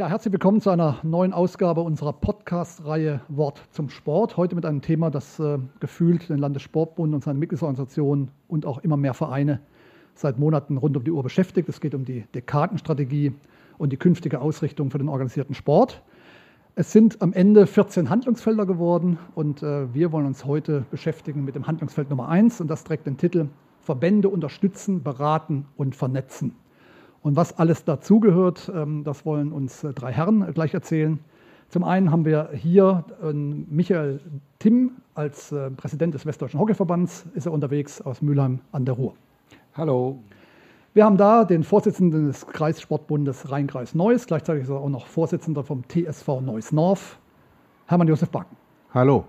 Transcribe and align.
Ja, 0.00 0.08
herzlich 0.08 0.32
willkommen 0.32 0.62
zu 0.62 0.70
einer 0.70 0.96
neuen 1.02 1.34
Ausgabe 1.34 1.82
unserer 1.82 2.14
Podcast-Reihe 2.14 3.20
Wort 3.28 3.60
zum 3.70 3.90
Sport. 3.90 4.38
Heute 4.38 4.54
mit 4.54 4.64
einem 4.64 4.80
Thema, 4.80 5.10
das 5.10 5.38
äh, 5.38 5.58
gefühlt 5.78 6.30
den 6.30 6.38
Landessportbund 6.38 7.12
und 7.12 7.22
seine 7.22 7.38
Mitgliedsorganisationen 7.38 8.30
und 8.48 8.64
auch 8.64 8.78
immer 8.78 8.96
mehr 8.96 9.12
Vereine 9.12 9.60
seit 10.14 10.38
Monaten 10.38 10.78
rund 10.78 10.96
um 10.96 11.04
die 11.04 11.10
Uhr 11.10 11.22
beschäftigt. 11.22 11.68
Es 11.68 11.82
geht 11.82 11.94
um 11.94 12.06
die 12.06 12.24
Dekadenstrategie 12.34 13.34
und 13.76 13.92
die 13.92 13.98
künftige 13.98 14.40
Ausrichtung 14.40 14.90
für 14.90 14.96
den 14.96 15.10
organisierten 15.10 15.54
Sport. 15.54 16.00
Es 16.76 16.92
sind 16.92 17.20
am 17.20 17.34
Ende 17.34 17.66
14 17.66 18.08
Handlungsfelder 18.08 18.64
geworden 18.64 19.18
und 19.34 19.62
äh, 19.62 19.92
wir 19.92 20.12
wollen 20.12 20.24
uns 20.24 20.46
heute 20.46 20.86
beschäftigen 20.90 21.44
mit 21.44 21.56
dem 21.56 21.66
Handlungsfeld 21.66 22.08
Nummer 22.08 22.30
1 22.30 22.62
und 22.62 22.68
das 22.68 22.84
trägt 22.84 23.06
den 23.06 23.18
Titel 23.18 23.50
Verbände 23.82 24.30
unterstützen, 24.30 25.02
beraten 25.02 25.66
und 25.76 25.94
vernetzen. 25.94 26.54
Und 27.22 27.36
was 27.36 27.58
alles 27.58 27.84
dazugehört, 27.84 28.70
ähm, 28.74 29.04
das 29.04 29.26
wollen 29.26 29.52
uns 29.52 29.84
äh, 29.84 29.92
drei 29.92 30.12
Herren 30.12 30.52
gleich 30.54 30.72
erzählen. 30.72 31.18
Zum 31.68 31.84
einen 31.84 32.10
haben 32.10 32.24
wir 32.24 32.50
hier 32.52 33.04
äh, 33.22 33.32
Michael 33.32 34.20
Timm 34.58 34.92
als 35.14 35.52
äh, 35.52 35.70
Präsident 35.70 36.14
des 36.14 36.24
Westdeutschen 36.24 36.58
Hockeyverbands, 36.58 37.26
ist 37.34 37.46
er 37.46 37.52
unterwegs 37.52 38.00
aus 38.00 38.22
Mülheim 38.22 38.60
an 38.72 38.84
der 38.84 38.94
Ruhr. 38.94 39.14
Hallo. 39.74 40.18
Wir 40.94 41.04
haben 41.04 41.16
da 41.16 41.44
den 41.44 41.62
Vorsitzenden 41.62 42.26
des 42.26 42.46
Kreissportbundes 42.46 43.52
Rhein-Kreis 43.52 43.94
Neuss, 43.94 44.26
gleichzeitig 44.26 44.64
ist 44.64 44.70
er 44.70 44.80
auch 44.80 44.88
noch 44.88 45.06
Vorsitzender 45.06 45.62
vom 45.62 45.84
TSV 45.86 46.40
Neuss 46.40 46.72
North, 46.72 47.18
Hermann 47.86 48.08
Josef 48.08 48.30
Backen. 48.30 48.56
Hallo. 48.92 49.24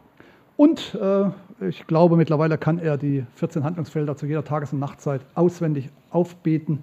Und 0.58 0.96
äh, 0.96 1.30
ich 1.68 1.86
glaube, 1.86 2.18
mittlerweile 2.18 2.58
kann 2.58 2.80
er 2.80 2.98
die 2.98 3.26
14 3.36 3.64
Handlungsfelder 3.64 4.16
zu 4.16 4.26
jeder 4.26 4.44
Tages- 4.44 4.74
und 4.74 4.80
Nachtzeit 4.80 5.22
auswendig 5.36 5.90
aufbeten. 6.10 6.80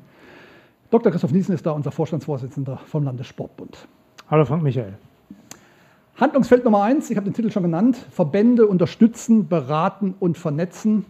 Dr. 0.91 1.13
Christoph 1.13 1.33
Niesen 1.33 1.55
ist 1.55 1.67
da, 1.67 1.73
unser 1.73 1.91
Vorstandsvorsitzender 1.91 2.79
vom 2.87 3.05
Landessportbund. 3.05 3.87
Hallo 4.31 4.47
Frank 4.47 4.63
Michael. 4.63 4.95
Handlungsfeld 6.17 6.65
Nummer 6.65 6.83
eins, 6.83 7.11
ich 7.11 7.17
habe 7.19 7.27
den 7.27 7.35
Titel 7.35 7.51
schon 7.51 7.63
genannt, 7.63 7.97
Verbände 8.11 8.67
unterstützen, 8.67 9.49
beraten 9.49 10.15
und 10.19 10.39
vernetzen. 10.39 11.05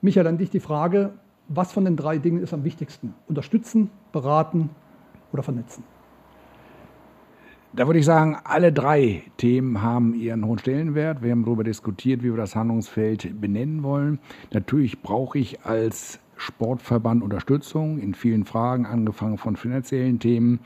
Michael, 0.00 0.26
an 0.26 0.36
dich 0.36 0.50
die 0.50 0.58
Frage, 0.58 1.12
was 1.46 1.72
von 1.72 1.84
den 1.84 1.96
drei 1.96 2.18
Dingen 2.18 2.42
ist 2.42 2.52
am 2.52 2.64
wichtigsten? 2.64 3.14
Unterstützen, 3.28 3.90
beraten 4.10 4.70
oder 5.32 5.44
vernetzen? 5.44 5.84
Da 7.72 7.86
würde 7.86 8.00
ich 8.00 8.04
sagen, 8.04 8.36
alle 8.42 8.72
drei 8.72 9.22
Themen 9.36 9.80
haben 9.80 10.12
ihren 10.14 10.44
hohen 10.44 10.58
Stellenwert. 10.58 11.22
Wir 11.22 11.30
haben 11.30 11.44
darüber 11.44 11.62
diskutiert, 11.62 12.24
wie 12.24 12.30
wir 12.30 12.36
das 12.36 12.56
Handlungsfeld 12.56 13.40
benennen 13.40 13.84
wollen. 13.84 14.18
Natürlich 14.52 15.02
brauche 15.02 15.38
ich 15.38 15.64
als 15.64 16.18
Sportverband 16.40 17.22
Unterstützung 17.22 17.98
in 17.98 18.14
vielen 18.14 18.44
Fragen, 18.44 18.86
angefangen 18.86 19.36
von 19.36 19.56
finanziellen 19.56 20.18
Themen. 20.18 20.60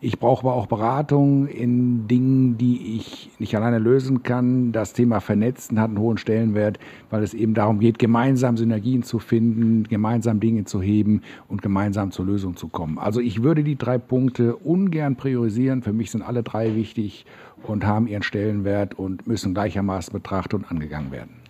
Ich 0.00 0.18
brauche 0.18 0.46
aber 0.46 0.54
auch 0.54 0.66
Beratung 0.66 1.46
in 1.46 2.08
Dingen, 2.08 2.56
die 2.56 2.96
ich 2.96 3.30
nicht 3.38 3.54
alleine 3.54 3.78
lösen 3.78 4.22
kann. 4.22 4.72
Das 4.72 4.94
Thema 4.94 5.20
Vernetzen 5.20 5.78
hat 5.78 5.88
einen 5.88 5.98
hohen 5.98 6.16
Stellenwert, 6.16 6.78
weil 7.10 7.22
es 7.22 7.34
eben 7.34 7.52
darum 7.52 7.80
geht, 7.80 7.98
gemeinsam 7.98 8.56
Synergien 8.56 9.02
zu 9.02 9.18
finden, 9.18 9.84
gemeinsam 9.84 10.40
Dinge 10.40 10.64
zu 10.64 10.80
heben 10.80 11.20
und 11.48 11.60
gemeinsam 11.60 12.12
zur 12.12 12.24
Lösung 12.24 12.56
zu 12.56 12.68
kommen. 12.68 12.96
Also 12.96 13.20
ich 13.20 13.42
würde 13.42 13.62
die 13.62 13.76
drei 13.76 13.98
Punkte 13.98 14.56
ungern 14.56 15.16
priorisieren. 15.16 15.82
Für 15.82 15.92
mich 15.92 16.10
sind 16.10 16.22
alle 16.22 16.42
drei 16.42 16.74
wichtig 16.74 17.26
und 17.62 17.84
haben 17.84 18.06
ihren 18.06 18.22
Stellenwert 18.22 18.98
und 18.98 19.26
müssen 19.26 19.52
gleichermaßen 19.52 20.14
betrachtet 20.14 20.54
und 20.54 20.70
angegangen 20.70 21.12
werden. 21.12 21.40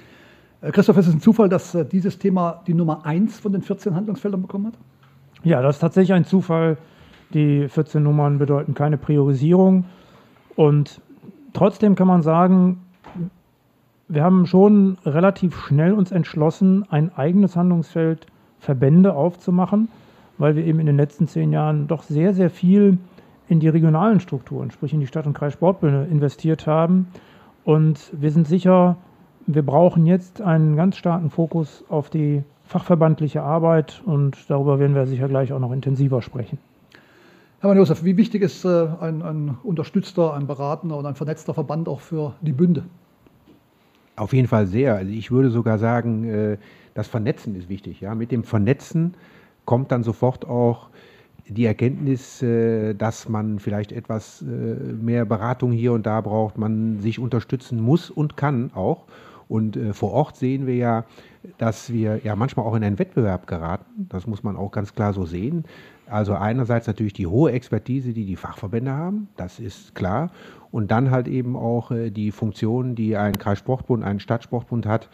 Äh, 0.62 0.72
Christoph, 0.72 0.96
ist 0.98 1.06
es 1.06 1.14
ein 1.14 1.20
Zufall, 1.20 1.48
dass 1.48 1.74
äh, 1.74 1.84
dieses 1.84 2.18
Thema 2.18 2.62
die 2.66 2.74
Nummer 2.74 3.06
eins 3.06 3.38
von 3.38 3.52
den 3.52 3.62
14 3.62 3.94
Handlungsfeldern 3.94 4.42
bekommen 4.42 4.66
hat? 4.66 4.74
Ja, 5.42 5.62
das 5.62 5.76
ist 5.76 5.80
tatsächlich 5.80 6.12
ein 6.12 6.24
Zufall. 6.24 6.76
Die 7.32 7.68
14 7.68 8.02
Nummern 8.02 8.38
bedeuten 8.38 8.74
keine 8.74 8.98
Priorisierung. 8.98 9.84
Und 10.56 11.00
trotzdem 11.52 11.94
kann 11.94 12.08
man 12.08 12.22
sagen, 12.22 12.80
wir 14.08 14.24
haben 14.24 14.46
schon 14.46 14.98
relativ 15.06 15.56
schnell 15.56 15.92
uns 15.92 16.10
entschlossen, 16.10 16.84
ein 16.90 17.14
eigenes 17.14 17.54
Handlungsfeld 17.54 18.26
Verbände 18.58 19.14
aufzumachen, 19.14 19.88
weil 20.36 20.56
wir 20.56 20.66
eben 20.66 20.80
in 20.80 20.86
den 20.86 20.96
letzten 20.96 21.28
zehn 21.28 21.52
Jahren 21.52 21.86
doch 21.86 22.02
sehr, 22.02 22.34
sehr 22.34 22.50
viel 22.50 22.98
in 23.48 23.60
die 23.60 23.68
regionalen 23.68 24.20
Strukturen, 24.20 24.70
sprich 24.70 24.92
in 24.92 25.00
die 25.00 25.06
Stadt- 25.06 25.26
und 25.26 25.34
Kreissportbünde 25.34 26.08
investiert 26.10 26.66
haben. 26.66 27.06
Und 27.64 28.10
wir 28.12 28.32
sind 28.32 28.48
sicher, 28.48 28.96
wir 29.46 29.62
brauchen 29.62 30.06
jetzt 30.06 30.40
einen 30.40 30.76
ganz 30.76 30.96
starken 30.96 31.30
Fokus 31.30 31.84
auf 31.88 32.10
die 32.10 32.42
fachverbandliche 32.64 33.42
Arbeit 33.42 34.00
und 34.06 34.36
darüber 34.48 34.78
werden 34.78 34.94
wir 34.94 35.06
sicher 35.06 35.28
gleich 35.28 35.52
auch 35.52 35.58
noch 35.58 35.72
intensiver 35.72 36.22
sprechen. 36.22 36.58
Hermann 37.60 37.76
Josef, 37.76 38.04
wie 38.04 38.16
wichtig 38.16 38.42
ist 38.42 38.64
äh, 38.64 38.86
ein, 39.00 39.22
ein 39.22 39.58
unterstützter, 39.62 40.34
ein 40.34 40.46
beratender 40.46 40.96
und 40.96 41.04
ein 41.04 41.14
vernetzter 41.14 41.52
Verband 41.52 41.88
auch 41.88 42.00
für 42.00 42.32
die 42.40 42.52
Bünde? 42.52 42.84
Auf 44.16 44.32
jeden 44.32 44.48
Fall 44.48 44.66
sehr. 44.66 44.94
Also 44.94 45.12
ich 45.12 45.30
würde 45.30 45.50
sogar 45.50 45.78
sagen, 45.78 46.24
äh, 46.24 46.56
das 46.94 47.08
Vernetzen 47.08 47.54
ist 47.56 47.68
wichtig. 47.68 48.00
Ja? 48.00 48.14
Mit 48.14 48.30
dem 48.30 48.44
Vernetzen 48.44 49.14
kommt 49.66 49.92
dann 49.92 50.04
sofort 50.04 50.46
auch 50.46 50.88
die 51.48 51.66
Erkenntnis, 51.66 52.40
äh, 52.40 52.94
dass 52.94 53.28
man 53.28 53.58
vielleicht 53.58 53.92
etwas 53.92 54.42
mehr 54.42 55.26
Beratung 55.26 55.72
hier 55.72 55.92
und 55.92 56.06
da 56.06 56.20
braucht, 56.22 56.56
man 56.56 57.00
sich 57.00 57.18
unterstützen 57.18 57.78
muss 57.80 58.08
und 58.08 58.38
kann 58.38 58.70
auch. 58.74 59.04
Und 59.50 59.76
äh, 59.76 59.92
vor 59.92 60.12
Ort 60.12 60.36
sehen 60.36 60.68
wir 60.68 60.76
ja, 60.76 61.04
dass 61.58 61.92
wir 61.92 62.20
ja 62.22 62.36
manchmal 62.36 62.64
auch 62.64 62.74
in 62.76 62.84
einen 62.84 63.00
Wettbewerb 63.00 63.48
geraten. 63.48 64.06
Das 64.08 64.28
muss 64.28 64.44
man 64.44 64.56
auch 64.56 64.70
ganz 64.70 64.94
klar 64.94 65.12
so 65.12 65.26
sehen. 65.26 65.64
Also 66.06 66.34
einerseits 66.34 66.86
natürlich 66.86 67.14
die 67.14 67.26
hohe 67.26 67.50
Expertise, 67.50 68.12
die 68.12 68.26
die 68.26 68.36
Fachverbände 68.36 68.92
haben, 68.92 69.28
das 69.36 69.58
ist 69.58 69.96
klar. 69.96 70.30
Und 70.70 70.92
dann 70.92 71.10
halt 71.10 71.26
eben 71.26 71.56
auch 71.56 71.90
äh, 71.90 72.10
die 72.10 72.30
Funktion, 72.30 72.94
die 72.94 73.16
ein 73.16 73.38
Kreissportbund, 73.38 74.04
ein 74.04 74.20
Stadtsportbund 74.20 74.86
hat. 74.86 75.08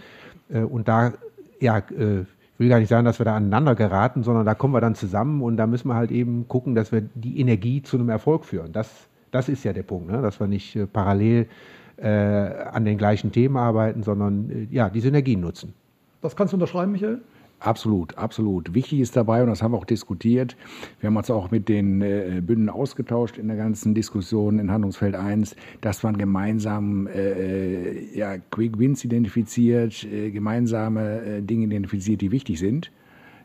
Äh, 0.50 0.60
und 0.60 0.86
da, 0.86 1.14
ja, 1.58 1.78
äh, 1.78 2.20
ich 2.20 2.58
will 2.58 2.68
gar 2.68 2.78
nicht 2.78 2.88
sagen, 2.90 3.06
dass 3.06 3.18
wir 3.18 3.24
da 3.24 3.36
aneinander 3.36 3.74
geraten, 3.74 4.22
sondern 4.22 4.44
da 4.44 4.54
kommen 4.54 4.74
wir 4.74 4.82
dann 4.82 4.94
zusammen 4.94 5.40
und 5.40 5.56
da 5.56 5.66
müssen 5.66 5.88
wir 5.88 5.94
halt 5.94 6.10
eben 6.10 6.46
gucken, 6.46 6.74
dass 6.74 6.92
wir 6.92 7.02
die 7.14 7.40
Energie 7.40 7.82
zu 7.82 7.96
einem 7.96 8.10
Erfolg 8.10 8.44
führen. 8.44 8.72
Das, 8.72 9.08
das 9.30 9.48
ist 9.48 9.64
ja 9.64 9.72
der 9.72 9.82
Punkt, 9.82 10.10
ne? 10.10 10.20
dass 10.20 10.40
wir 10.40 10.46
nicht 10.46 10.76
äh, 10.76 10.86
parallel 10.86 11.48
äh, 11.96 12.08
an 12.08 12.84
den 12.84 12.98
gleichen 12.98 13.32
Themen 13.32 13.56
arbeiten, 13.56 14.02
sondern 14.02 14.50
äh, 14.50 14.74
ja, 14.74 14.90
die 14.90 15.00
Synergien 15.00 15.40
nutzen. 15.40 15.74
Das 16.20 16.36
kannst 16.36 16.52
du 16.52 16.56
unterschreiben, 16.56 16.92
Michael? 16.92 17.20
Absolut, 17.60 18.18
absolut. 18.18 18.74
Wichtig 18.74 19.00
ist 19.00 19.16
dabei, 19.16 19.42
und 19.42 19.48
das 19.48 19.62
haben 19.62 19.72
wir 19.72 19.78
auch 19.78 19.86
diskutiert, 19.86 20.56
wir 21.00 21.08
haben 21.08 21.16
uns 21.16 21.30
auch 21.30 21.50
mit 21.50 21.70
den 21.70 22.02
äh, 22.02 22.42
Bünden 22.44 22.68
ausgetauscht 22.68 23.38
in 23.38 23.48
der 23.48 23.56
ganzen 23.56 23.94
Diskussion 23.94 24.58
in 24.58 24.70
Handlungsfeld 24.70 25.14
1, 25.14 25.56
dass 25.80 26.02
man 26.02 26.18
gemeinsam 26.18 27.06
äh, 27.06 27.12
äh, 27.12 28.18
ja, 28.18 28.36
Quick 28.50 28.78
Wins 28.78 29.04
identifiziert, 29.04 30.04
äh, 30.04 30.30
gemeinsame 30.30 31.22
äh, 31.22 31.42
Dinge 31.42 31.64
identifiziert, 31.64 32.20
die 32.20 32.30
wichtig 32.30 32.58
sind. 32.58 32.90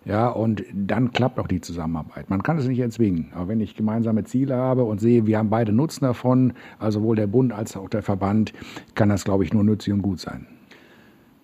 Ja, 0.04 0.30
und 0.30 0.64
dann 0.74 1.12
klappt 1.12 1.38
auch 1.38 1.48
die 1.48 1.62
Zusammenarbeit. 1.62 2.30
Man 2.30 2.42
kann 2.42 2.58
es 2.58 2.68
nicht 2.68 2.80
erzwingen. 2.80 3.32
Aber 3.36 3.50
wenn 3.50 3.60
ich 3.60 3.76
gemeinsame 3.76 4.24
Ziele 4.24 4.56
habe 4.56 4.84
und 4.84 5.00
sehe, 5.00 5.28
wir 5.28 5.38
haben 5.38 5.52
beide 5.52 5.72
Nutzen 5.72 6.06
davon, 6.06 6.54
also 6.80 7.00
sowohl 7.00 7.16
der 7.16 7.28
Bund 7.28 7.54
als 7.54 7.78
auch 7.78 7.88
der 7.88 8.02
Verband, 8.02 8.52
kann 8.96 9.10
das, 9.10 9.24
glaube 9.24 9.44
ich, 9.44 9.54
nur 9.54 9.64
nützlich 9.64 9.94
und 9.94 10.02
gut 10.02 10.20
sein. 10.20 10.48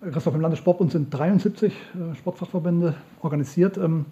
Christoph, 0.00 0.34
im 0.34 0.40
Landessportbund 0.40 0.90
sind 0.90 1.10
73 1.10 1.72
äh, 1.72 2.14
Sportfachverbände 2.16 2.94
organisiert. 3.22 3.78
Ähm, 3.78 4.06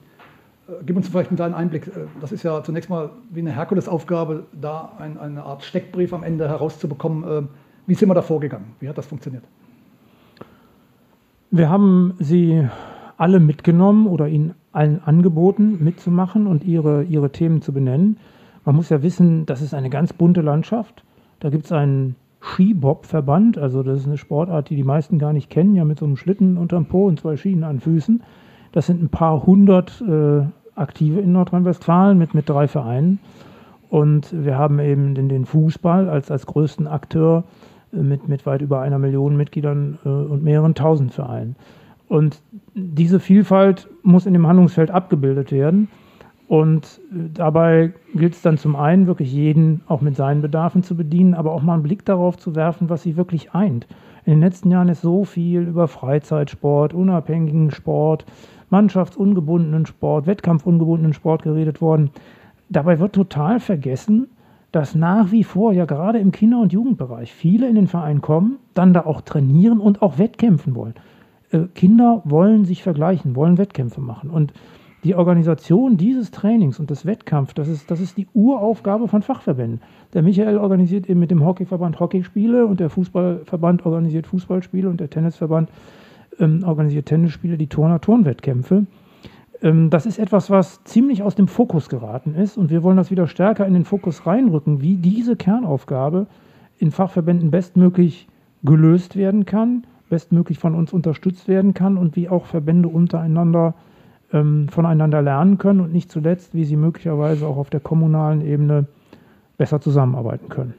äh, 0.69 0.73
gib 0.85 0.97
uns 0.97 1.09
vielleicht 1.09 1.31
einen 1.31 1.37
kleinen 1.37 1.55
Einblick. 1.55 1.89
Äh, 1.89 2.07
das 2.21 2.31
ist 2.31 2.45
ja 2.45 2.63
zunächst 2.63 2.89
mal 2.89 3.11
wie 3.31 3.41
eine 3.41 3.53
Herkulesaufgabe, 3.53 4.47
da 4.53 4.93
ein, 4.99 5.19
eine 5.19 5.43
Art 5.43 5.65
Steckbrief 5.65 6.13
am 6.13 6.23
Ende 6.23 6.49
herauszubekommen. 6.49 7.49
Wie 7.87 7.95
sind 7.95 8.09
wir 8.09 8.15
da 8.15 8.23
vorgegangen? 8.23 8.75
Wie 8.81 8.89
hat 8.89 8.99
das 8.99 9.07
funktioniert? 9.07 9.45
Wir 11.53 11.69
haben 11.71 12.15
sie 12.19 12.69
alle 13.17 13.41
mitgenommen 13.41 14.07
oder 14.07 14.29
ihnen 14.29 14.55
allen 14.73 15.03
angeboten, 15.03 15.83
mitzumachen 15.83 16.47
und 16.47 16.65
ihre, 16.65 17.05
ihre 17.05 17.31
Themen 17.31 17.63
zu 17.63 17.73
benennen. 17.73 18.19
Man 18.65 18.77
muss 18.77 18.91
ja 18.91 19.03
wissen, 19.03 19.47
das 19.47 19.63
ist 19.63 19.75
eine 19.75 19.91
ganz 19.91 20.13
bunte 20.13 20.43
Landschaft. 20.43 21.05
Da 21.41 21.51
gibt 21.51 21.65
es 21.65 21.73
einen 21.73 22.17
Skibob-Verband, 22.43 23.59
also 23.59 23.83
das 23.83 24.01
ist 24.01 24.07
eine 24.07 24.19
Sportart, 24.19 24.71
die 24.71 24.77
die 24.77 24.85
meisten 24.85 25.19
gar 25.19 25.33
nicht 25.33 25.51
kennen, 25.51 25.75
ja 25.75 25.85
mit 25.85 25.99
so 25.99 26.05
einem 26.05 26.17
Schlitten 26.17 26.57
unterm 26.59 26.87
Po 26.87 27.07
und 27.07 27.19
zwei 27.21 27.37
Schienen 27.37 27.65
an 27.65 27.81
Füßen. 27.81 28.23
Das 28.73 28.87
sind 28.87 29.03
ein 29.03 29.09
paar 29.09 29.47
hundert 29.47 30.03
äh, 30.03 30.43
Aktive 30.75 31.21
in 31.21 31.33
Nordrhein-Westfalen 31.33 32.19
mit, 32.19 32.35
mit 32.35 32.49
drei 32.49 32.69
Vereinen. 32.69 33.19
Und 33.89 34.35
wir 34.45 34.59
haben 34.59 34.79
eben 34.79 35.15
den, 35.15 35.29
den 35.29 35.47
Fußball 35.47 36.09
als, 36.09 36.31
als 36.31 36.47
größten 36.47 36.87
Akteur 36.87 37.45
äh, 37.93 37.99
mit, 37.99 38.29
mit 38.29 38.45
weit 38.45 38.61
über 38.61 38.81
einer 38.81 38.99
Million 38.99 39.37
Mitgliedern 39.37 39.99
äh, 40.05 40.09
und 40.09 40.45
mehreren 40.45 40.75
tausend 40.75 41.15
Vereinen. 41.15 41.57
Und 42.09 42.41
diese 42.75 43.21
Vielfalt 43.21 43.89
muss 44.03 44.27
in 44.27 44.33
dem 44.33 44.47
Handlungsfeld 44.47 44.91
abgebildet 44.91 45.51
werden. 45.51 45.89
Und 46.49 47.01
äh, 47.11 47.29
dabei 47.35 47.93
gilt 48.15 48.35
es 48.35 48.43
dann 48.43 48.59
zum 48.59 48.77
einen, 48.77 49.07
wirklich 49.07 49.33
jeden 49.33 49.81
auch 49.89 50.01
mit 50.01 50.17
seinen 50.17 50.43
Bedarfen 50.43 50.83
zu 50.83 50.97
bedienen, 50.97 51.35
aber 51.35 51.53
auch 51.53 51.63
mal 51.63 51.75
einen 51.75 51.83
Blick 51.83 52.05
darauf 52.05 52.37
zu 52.37 52.55
werfen, 52.55 52.89
was 52.89 53.03
sie 53.03 53.17
wirklich 53.17 53.53
eint. 53.53 53.87
In 54.25 54.33
den 54.33 54.41
letzten 54.41 54.71
Jahren 54.71 54.89
ist 54.89 55.03
so 55.03 55.25
viel 55.25 55.63
über 55.63 55.89
Freizeitsport, 55.89 56.95
unabhängigen 56.95 57.71
Sport, 57.71 58.25
mannschaftsungebundenen 58.71 59.87
Sport, 59.87 60.27
wettkampfungebundenen 60.27 61.13
Sport 61.13 61.43
geredet 61.43 61.81
worden. 61.81 62.11
Dabei 62.69 62.99
wird 62.99 63.13
total 63.13 63.61
vergessen, 63.61 64.29
dass 64.73 64.95
nach 64.95 65.31
wie 65.31 65.45
vor 65.45 65.73
ja 65.73 65.85
gerade 65.85 66.19
im 66.19 66.33
Kinder- 66.33 66.61
und 66.61 66.73
Jugendbereich 66.73 67.33
viele 67.33 67.69
in 67.69 67.77
den 67.77 67.87
Verein 67.87 68.21
kommen, 68.21 68.59
dann 68.75 68.93
da 68.93 69.07
auch 69.07 69.21
trainieren 69.21 69.79
und 69.79 70.03
auch 70.03 70.19
Wettkämpfen 70.19 70.75
wollen. 70.75 70.95
Äh, 71.51 71.67
Kinder 71.75 72.23
wollen 72.25 72.65
sich 72.65 72.83
vergleichen, 72.83 73.37
wollen 73.37 73.59
Wettkämpfe 73.59 74.01
machen. 74.01 74.31
Und 74.31 74.53
die 75.05 75.15
Organisation 75.15 75.97
dieses 75.97 76.33
Trainings 76.33 76.81
und 76.81 76.91
des 76.91 77.07
Wettkampfs, 77.07 77.55
das 77.55 77.69
ist, 77.69 77.91
das 77.91 78.01
ist 78.01 78.17
die 78.17 78.27
Uraufgabe 78.35 79.07
von 79.07 79.23
Fachverbänden. 79.23 79.81
Der 80.15 80.23
Michael 80.23 80.59
organisiert 80.59 81.09
eben 81.09 81.21
mit 81.21 81.31
dem 81.31 81.45
Hockeyverband 81.45 82.01
Hockeyspiele 82.01 82.67
und 82.67 82.81
der 82.81 82.91
Fußballverband 82.91 83.87
organisiert 83.87 84.27
Fußballspiele 84.27 84.89
und 84.89 84.99
der 84.99 85.11
Tennisverband 85.11 85.71
ähm, 86.41 86.65
organisiert 86.65 87.07
Tennisspiele, 87.07 87.57
die 87.57 87.69
Turner 87.69 88.01
Turnwettkämpfe. 88.01 88.87
Ähm, 89.63 89.91
das 89.91 90.07
ist 90.07 90.19
etwas, 90.19 90.51
was 90.51 90.83
ziemlich 90.85 91.23
aus 91.23 91.35
dem 91.35 91.47
Fokus 91.47 91.89
geraten 91.89 92.35
ist 92.35 92.59
und 92.59 92.71
wir 92.71 92.83
wollen 92.83 92.97
das 92.97 93.11
wieder 93.11 93.29
stärker 93.29 93.67
in 93.67 93.75
den 93.75 93.85
Fokus 93.85 94.27
reinrücken, 94.27 94.83
wie 94.83 94.97
diese 94.97 95.37
Kernaufgabe 95.37 96.27
in 96.79 96.91
Fachverbänden 96.91 97.51
bestmöglich 97.51 98.27
gelöst 98.65 99.17
werden 99.17 99.45
kann, 99.45 99.87
bestmöglich 100.09 100.59
von 100.59 100.75
uns 100.75 100.93
unterstützt 100.93 101.49
werden 101.49 101.75
kann 101.75 101.97
und 101.97 102.17
wie 102.17 102.29
auch 102.29 102.47
Verbände 102.47 102.89
untereinander 102.89 103.75
ähm, 104.33 104.69
voneinander 104.69 105.23
lernen 105.23 105.59
können 105.59 105.81
und 105.81 105.93
nicht 105.93 106.11
zuletzt, 106.11 106.55
wie 106.55 106.65
sie 106.65 106.77
möglicherweise 106.77 107.47
auch 107.47 107.57
auf 107.57 107.71
der 107.71 107.81
kommunalen 107.81 108.41
Ebene 108.41 108.87
besser 109.57 109.81
zusammenarbeiten 109.81 110.49
können. 110.49 110.75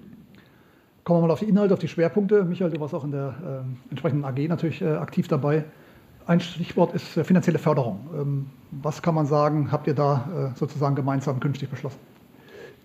Kommen 1.03 1.21
wir 1.21 1.27
mal 1.27 1.33
auf 1.33 1.39
die 1.39 1.45
Inhalte, 1.45 1.74
auf 1.74 1.79
die 1.79 1.88
Schwerpunkte. 1.88 2.44
Michael, 2.44 2.71
du 2.71 2.79
warst 2.81 2.94
auch 2.94 3.06
in 3.06 3.12
der 3.12 3.63
äh, 3.88 3.89
entsprechenden 3.91 4.25
AG 4.25 4.47
natürlich 4.50 4.81
äh, 4.81 4.95
aktiv 4.95 5.27
dabei. 5.27 5.63
Ein 6.25 6.41
Stichwort 6.41 6.94
ist 6.94 7.15
äh, 7.15 7.24
finanzielle 7.24 7.59
Förderung. 7.59 8.00
Ähm, 8.13 8.45
was 8.71 9.01
kann 9.01 9.15
man 9.15 9.25
sagen, 9.25 9.71
habt 9.71 9.88
ihr 9.88 9.94
da 9.94 10.51
äh, 10.53 10.57
sozusagen 10.57 10.95
gemeinsam 10.95 11.39
künftig 11.39 11.69
beschlossen? 11.69 12.00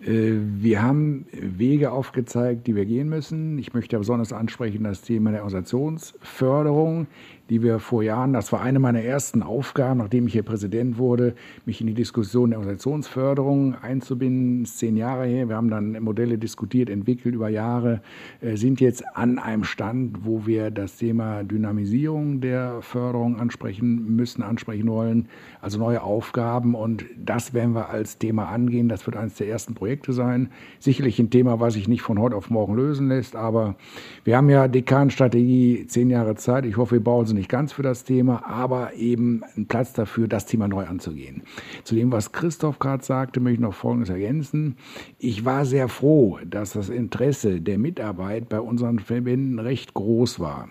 Äh, 0.05 0.33
wir 0.37 0.81
haben 0.81 1.25
Wege 1.31 1.91
aufgezeigt, 1.91 2.67
die 2.67 2.75
wir 2.75 2.85
gehen 2.85 3.09
müssen. 3.09 3.57
Ich 3.57 3.73
möchte 3.73 3.97
besonders 3.97 4.33
ansprechen 4.33 4.83
das 4.83 5.01
Thema 5.01 5.31
der 5.31 5.41
Organisationsförderung 5.41 7.07
die 7.53 7.61
wir 7.61 7.77
vor 7.77 8.01
Jahren, 8.01 8.33
das 8.33 8.51
war 8.51 8.61
eine 8.61 8.79
meiner 8.79 9.03
ersten 9.03 9.43
Aufgaben, 9.43 9.99
nachdem 9.99 10.25
ich 10.25 10.33
hier 10.33 10.41
Präsident 10.41 10.97
wurde, 10.97 11.35
mich 11.67 11.81
in 11.81 11.85
die 11.85 11.93
Diskussion 11.93 12.49
der 12.49 12.57
Organisationsförderung 12.57 13.75
einzubinden. 13.79 14.65
Zehn 14.65 14.97
Jahre 14.97 15.27
her. 15.27 15.49
Wir 15.49 15.55
haben 15.55 15.69
dann 15.69 15.91
Modelle 16.01 16.39
diskutiert, 16.39 16.89
entwickelt 16.89 17.35
über 17.35 17.49
Jahre, 17.49 18.01
äh, 18.41 18.55
sind 18.55 18.81
jetzt 18.81 19.03
an 19.15 19.37
einem 19.37 19.65
Stand, 19.65 20.25
wo 20.25 20.47
wir 20.47 20.71
das 20.71 20.97
Thema 20.97 21.43
Dynamisierung 21.43 22.41
der 22.41 22.81
Förderung 22.81 23.39
ansprechen 23.39 24.15
müssen, 24.15 24.41
ansprechen 24.41 24.87
wollen, 24.87 25.27
also 25.61 25.77
neue 25.77 26.01
Aufgaben. 26.01 26.73
Und 26.73 27.05
das 27.23 27.53
werden 27.53 27.75
wir 27.75 27.89
als 27.89 28.17
Thema 28.17 28.47
angehen. 28.49 28.89
Das 28.89 29.05
wird 29.05 29.15
eines 29.15 29.35
der 29.35 29.47
ersten 29.47 29.75
Projekte 29.75 30.11
sein. 30.11 30.49
Sicherlich 30.79 31.19
ein 31.19 31.29
Thema, 31.29 31.59
was 31.59 31.75
sich 31.75 31.87
nicht 31.87 32.01
von 32.01 32.17
heute 32.17 32.35
auf 32.35 32.49
morgen 32.49 32.73
lösen 32.75 33.09
lässt, 33.09 33.35
aber 33.35 33.75
wir 34.23 34.37
haben 34.37 34.49
ja 34.49 34.67
Dekanstrategie 34.67 35.85
zehn 35.85 36.09
Jahre 36.09 36.33
Zeit. 36.33 36.65
Ich 36.65 36.77
hoffe, 36.77 36.93
wir 36.93 37.03
bauen 37.03 37.27
sie 37.27 37.35
nicht 37.35 37.42
ganz 37.47 37.73
für 37.73 37.83
das 37.83 38.03
Thema, 38.03 38.45
aber 38.45 38.93
eben 38.93 39.43
einen 39.55 39.67
Platz 39.67 39.93
dafür, 39.93 40.27
das 40.27 40.45
Thema 40.45 40.67
neu 40.67 40.85
anzugehen. 40.85 41.43
Zu 41.83 41.95
dem, 41.95 42.11
was 42.11 42.31
Christoph 42.31 42.79
gerade 42.79 43.03
sagte, 43.03 43.39
möchte 43.39 43.55
ich 43.55 43.59
noch 43.61 43.73
Folgendes 43.73 44.09
ergänzen. 44.09 44.77
Ich 45.17 45.45
war 45.45 45.65
sehr 45.65 45.87
froh, 45.87 46.39
dass 46.45 46.73
das 46.73 46.89
Interesse 46.89 47.61
der 47.61 47.77
Mitarbeit 47.77 48.49
bei 48.49 48.59
unseren 48.59 48.99
Verbänden 48.99 49.59
recht 49.59 49.93
groß 49.93 50.39
war. 50.39 50.69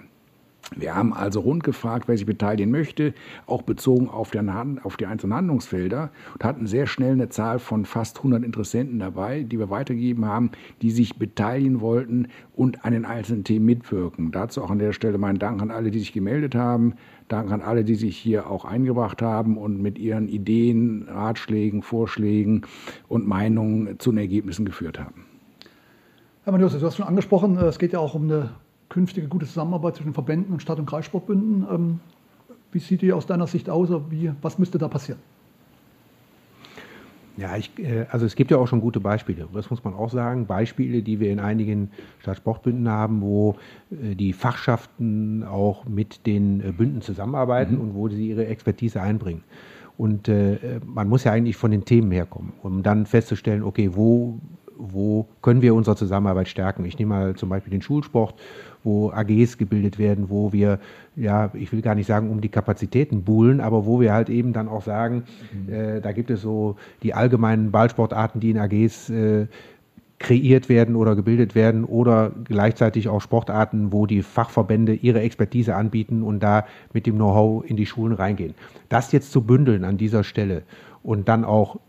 Wir 0.76 0.94
haben 0.94 1.12
also 1.12 1.40
rund 1.40 1.64
gefragt, 1.64 2.08
wer 2.08 2.16
sich 2.16 2.24
beteiligen 2.24 2.70
möchte, 2.70 3.14
auch 3.46 3.62
bezogen 3.62 4.08
auf, 4.08 4.30
der, 4.30 4.44
auf, 4.84 4.96
die 4.96 5.06
einzelnen 5.06 5.34
Handlungsfelder 5.34 6.10
und 6.34 6.44
hatten 6.44 6.66
sehr 6.66 6.86
schnell 6.86 7.12
eine 7.12 7.28
Zahl 7.28 7.58
von 7.58 7.84
fast 7.84 8.18
100 8.18 8.42
Interessenten 8.44 8.98
dabei, 8.98 9.42
die 9.42 9.58
wir 9.58 9.70
weitergegeben 9.70 10.24
haben, 10.24 10.50
die 10.80 10.90
sich 10.90 11.18
beteiligen 11.18 11.80
wollten 11.80 12.28
und 12.54 12.84
an 12.84 12.92
den 12.92 13.04
einzelnen 13.04 13.44
Themen 13.44 13.66
mitwirken. 13.66 14.30
Dazu 14.32 14.62
auch 14.62 14.70
an 14.70 14.78
der 14.78 14.92
Stelle 14.92 15.18
meinen 15.18 15.38
Dank 15.38 15.60
an 15.60 15.70
alle, 15.70 15.90
die 15.90 15.98
sich 15.98 16.12
gemeldet 16.12 16.54
haben, 16.54 16.94
Dank 17.28 17.50
an 17.50 17.60
alle, 17.60 17.84
die 17.84 17.94
sich 17.94 18.16
hier 18.16 18.48
auch 18.48 18.64
eingebracht 18.64 19.20
haben 19.20 19.58
und 19.58 19.80
mit 19.80 19.98
ihren 19.98 20.28
Ideen, 20.28 21.06
Ratschlägen, 21.08 21.82
Vorschlägen 21.82 22.62
und 23.08 23.26
Meinungen 23.26 23.98
zu 23.98 24.10
den 24.10 24.18
Ergebnissen 24.18 24.64
geführt 24.64 24.98
haben. 24.98 25.26
Herr 26.44 26.52
Manius, 26.52 26.78
du 26.78 26.84
hast 26.84 26.96
schon 26.96 27.06
angesprochen, 27.06 27.56
es 27.56 27.78
geht 27.78 27.92
ja 27.92 27.98
auch 27.98 28.14
um 28.14 28.24
eine 28.24 28.50
künftige 28.92 29.26
gute 29.26 29.46
Zusammenarbeit 29.46 29.96
zwischen 29.96 30.12
Verbänden 30.12 30.52
und 30.52 30.60
Stadt- 30.60 30.78
und 30.78 30.86
Kreissportbünden. 30.86 31.66
Ähm, 31.70 32.00
wie 32.72 32.78
sieht 32.78 33.00
die 33.00 33.12
aus 33.12 33.26
deiner 33.26 33.46
Sicht 33.46 33.70
aus? 33.70 33.88
Wie, 34.10 34.30
was 34.42 34.58
müsste 34.58 34.78
da 34.78 34.88
passieren? 34.88 35.18
Ja, 37.38 37.56
ich, 37.56 37.70
äh, 37.78 38.04
also 38.10 38.26
es 38.26 38.36
gibt 38.36 38.50
ja 38.50 38.58
auch 38.58 38.68
schon 38.68 38.82
gute 38.82 39.00
Beispiele. 39.00 39.48
Das 39.54 39.70
muss 39.70 39.82
man 39.82 39.94
auch 39.94 40.10
sagen. 40.10 40.46
Beispiele, 40.46 41.02
die 41.02 41.20
wir 41.20 41.30
in 41.30 41.40
einigen 41.40 41.90
Stadtsportbünden 42.18 42.88
haben, 42.88 43.22
wo 43.22 43.56
äh, 43.90 44.14
die 44.14 44.34
Fachschaften 44.34 45.42
auch 45.42 45.86
mit 45.86 46.26
den 46.26 46.60
äh, 46.60 46.72
Bünden 46.72 47.00
zusammenarbeiten 47.00 47.76
mhm. 47.76 47.80
und 47.80 47.94
wo 47.94 48.08
sie 48.08 48.28
ihre 48.28 48.46
Expertise 48.46 49.00
einbringen. 49.00 49.42
Und 49.96 50.28
äh, 50.28 50.80
man 50.84 51.08
muss 51.08 51.24
ja 51.24 51.32
eigentlich 51.32 51.56
von 51.56 51.70
den 51.70 51.84
Themen 51.86 52.10
herkommen, 52.10 52.52
um 52.62 52.82
dann 52.82 53.06
festzustellen, 53.06 53.62
okay, 53.62 53.90
wo, 53.94 54.38
wo 54.76 55.26
können 55.42 55.62
wir 55.62 55.74
unsere 55.74 55.96
Zusammenarbeit 55.96 56.48
stärken? 56.48 56.84
Ich 56.84 56.98
nehme 56.98 57.14
mal 57.14 57.34
zum 57.34 57.48
Beispiel 57.48 57.70
den 57.70 57.82
Schulsport 57.82 58.34
wo 58.84 59.10
AGs 59.10 59.58
gebildet 59.58 59.98
werden, 59.98 60.28
wo 60.28 60.52
wir, 60.52 60.78
ja, 61.16 61.50
ich 61.54 61.72
will 61.72 61.82
gar 61.82 61.94
nicht 61.94 62.06
sagen, 62.06 62.30
um 62.30 62.40
die 62.40 62.48
Kapazitäten 62.48 63.22
buhlen, 63.22 63.60
aber 63.60 63.86
wo 63.86 64.00
wir 64.00 64.12
halt 64.12 64.28
eben 64.28 64.52
dann 64.52 64.68
auch 64.68 64.82
sagen, 64.82 65.24
mhm. 65.52 65.72
äh, 65.72 66.00
da 66.00 66.12
gibt 66.12 66.30
es 66.30 66.42
so 66.42 66.76
die 67.02 67.14
allgemeinen 67.14 67.70
Ballsportarten, 67.70 68.40
die 68.40 68.50
in 68.50 68.58
AGs 68.58 69.10
äh, 69.10 69.46
kreiert 70.18 70.68
werden 70.68 70.94
oder 70.94 71.16
gebildet 71.16 71.56
werden 71.56 71.84
oder 71.84 72.30
gleichzeitig 72.44 73.08
auch 73.08 73.20
Sportarten, 73.20 73.92
wo 73.92 74.06
die 74.06 74.22
Fachverbände 74.22 74.94
ihre 74.94 75.20
Expertise 75.20 75.74
anbieten 75.74 76.22
und 76.22 76.40
da 76.40 76.64
mit 76.92 77.06
dem 77.06 77.16
Know-how 77.16 77.64
in 77.68 77.76
die 77.76 77.86
Schulen 77.86 78.12
reingehen. 78.12 78.54
Das 78.88 79.10
jetzt 79.10 79.32
zu 79.32 79.42
bündeln 79.42 79.84
an 79.84 79.96
dieser 79.96 80.22
Stelle 80.22 80.62
und 81.02 81.28
dann 81.28 81.44
auch 81.44 81.80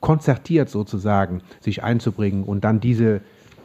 konzertiert 0.00 0.68
sozusagen 0.68 1.42
sich 1.60 1.82
einzubringen 1.82 2.44
und 2.44 2.64
dann 2.64 2.80
diese 2.80 3.20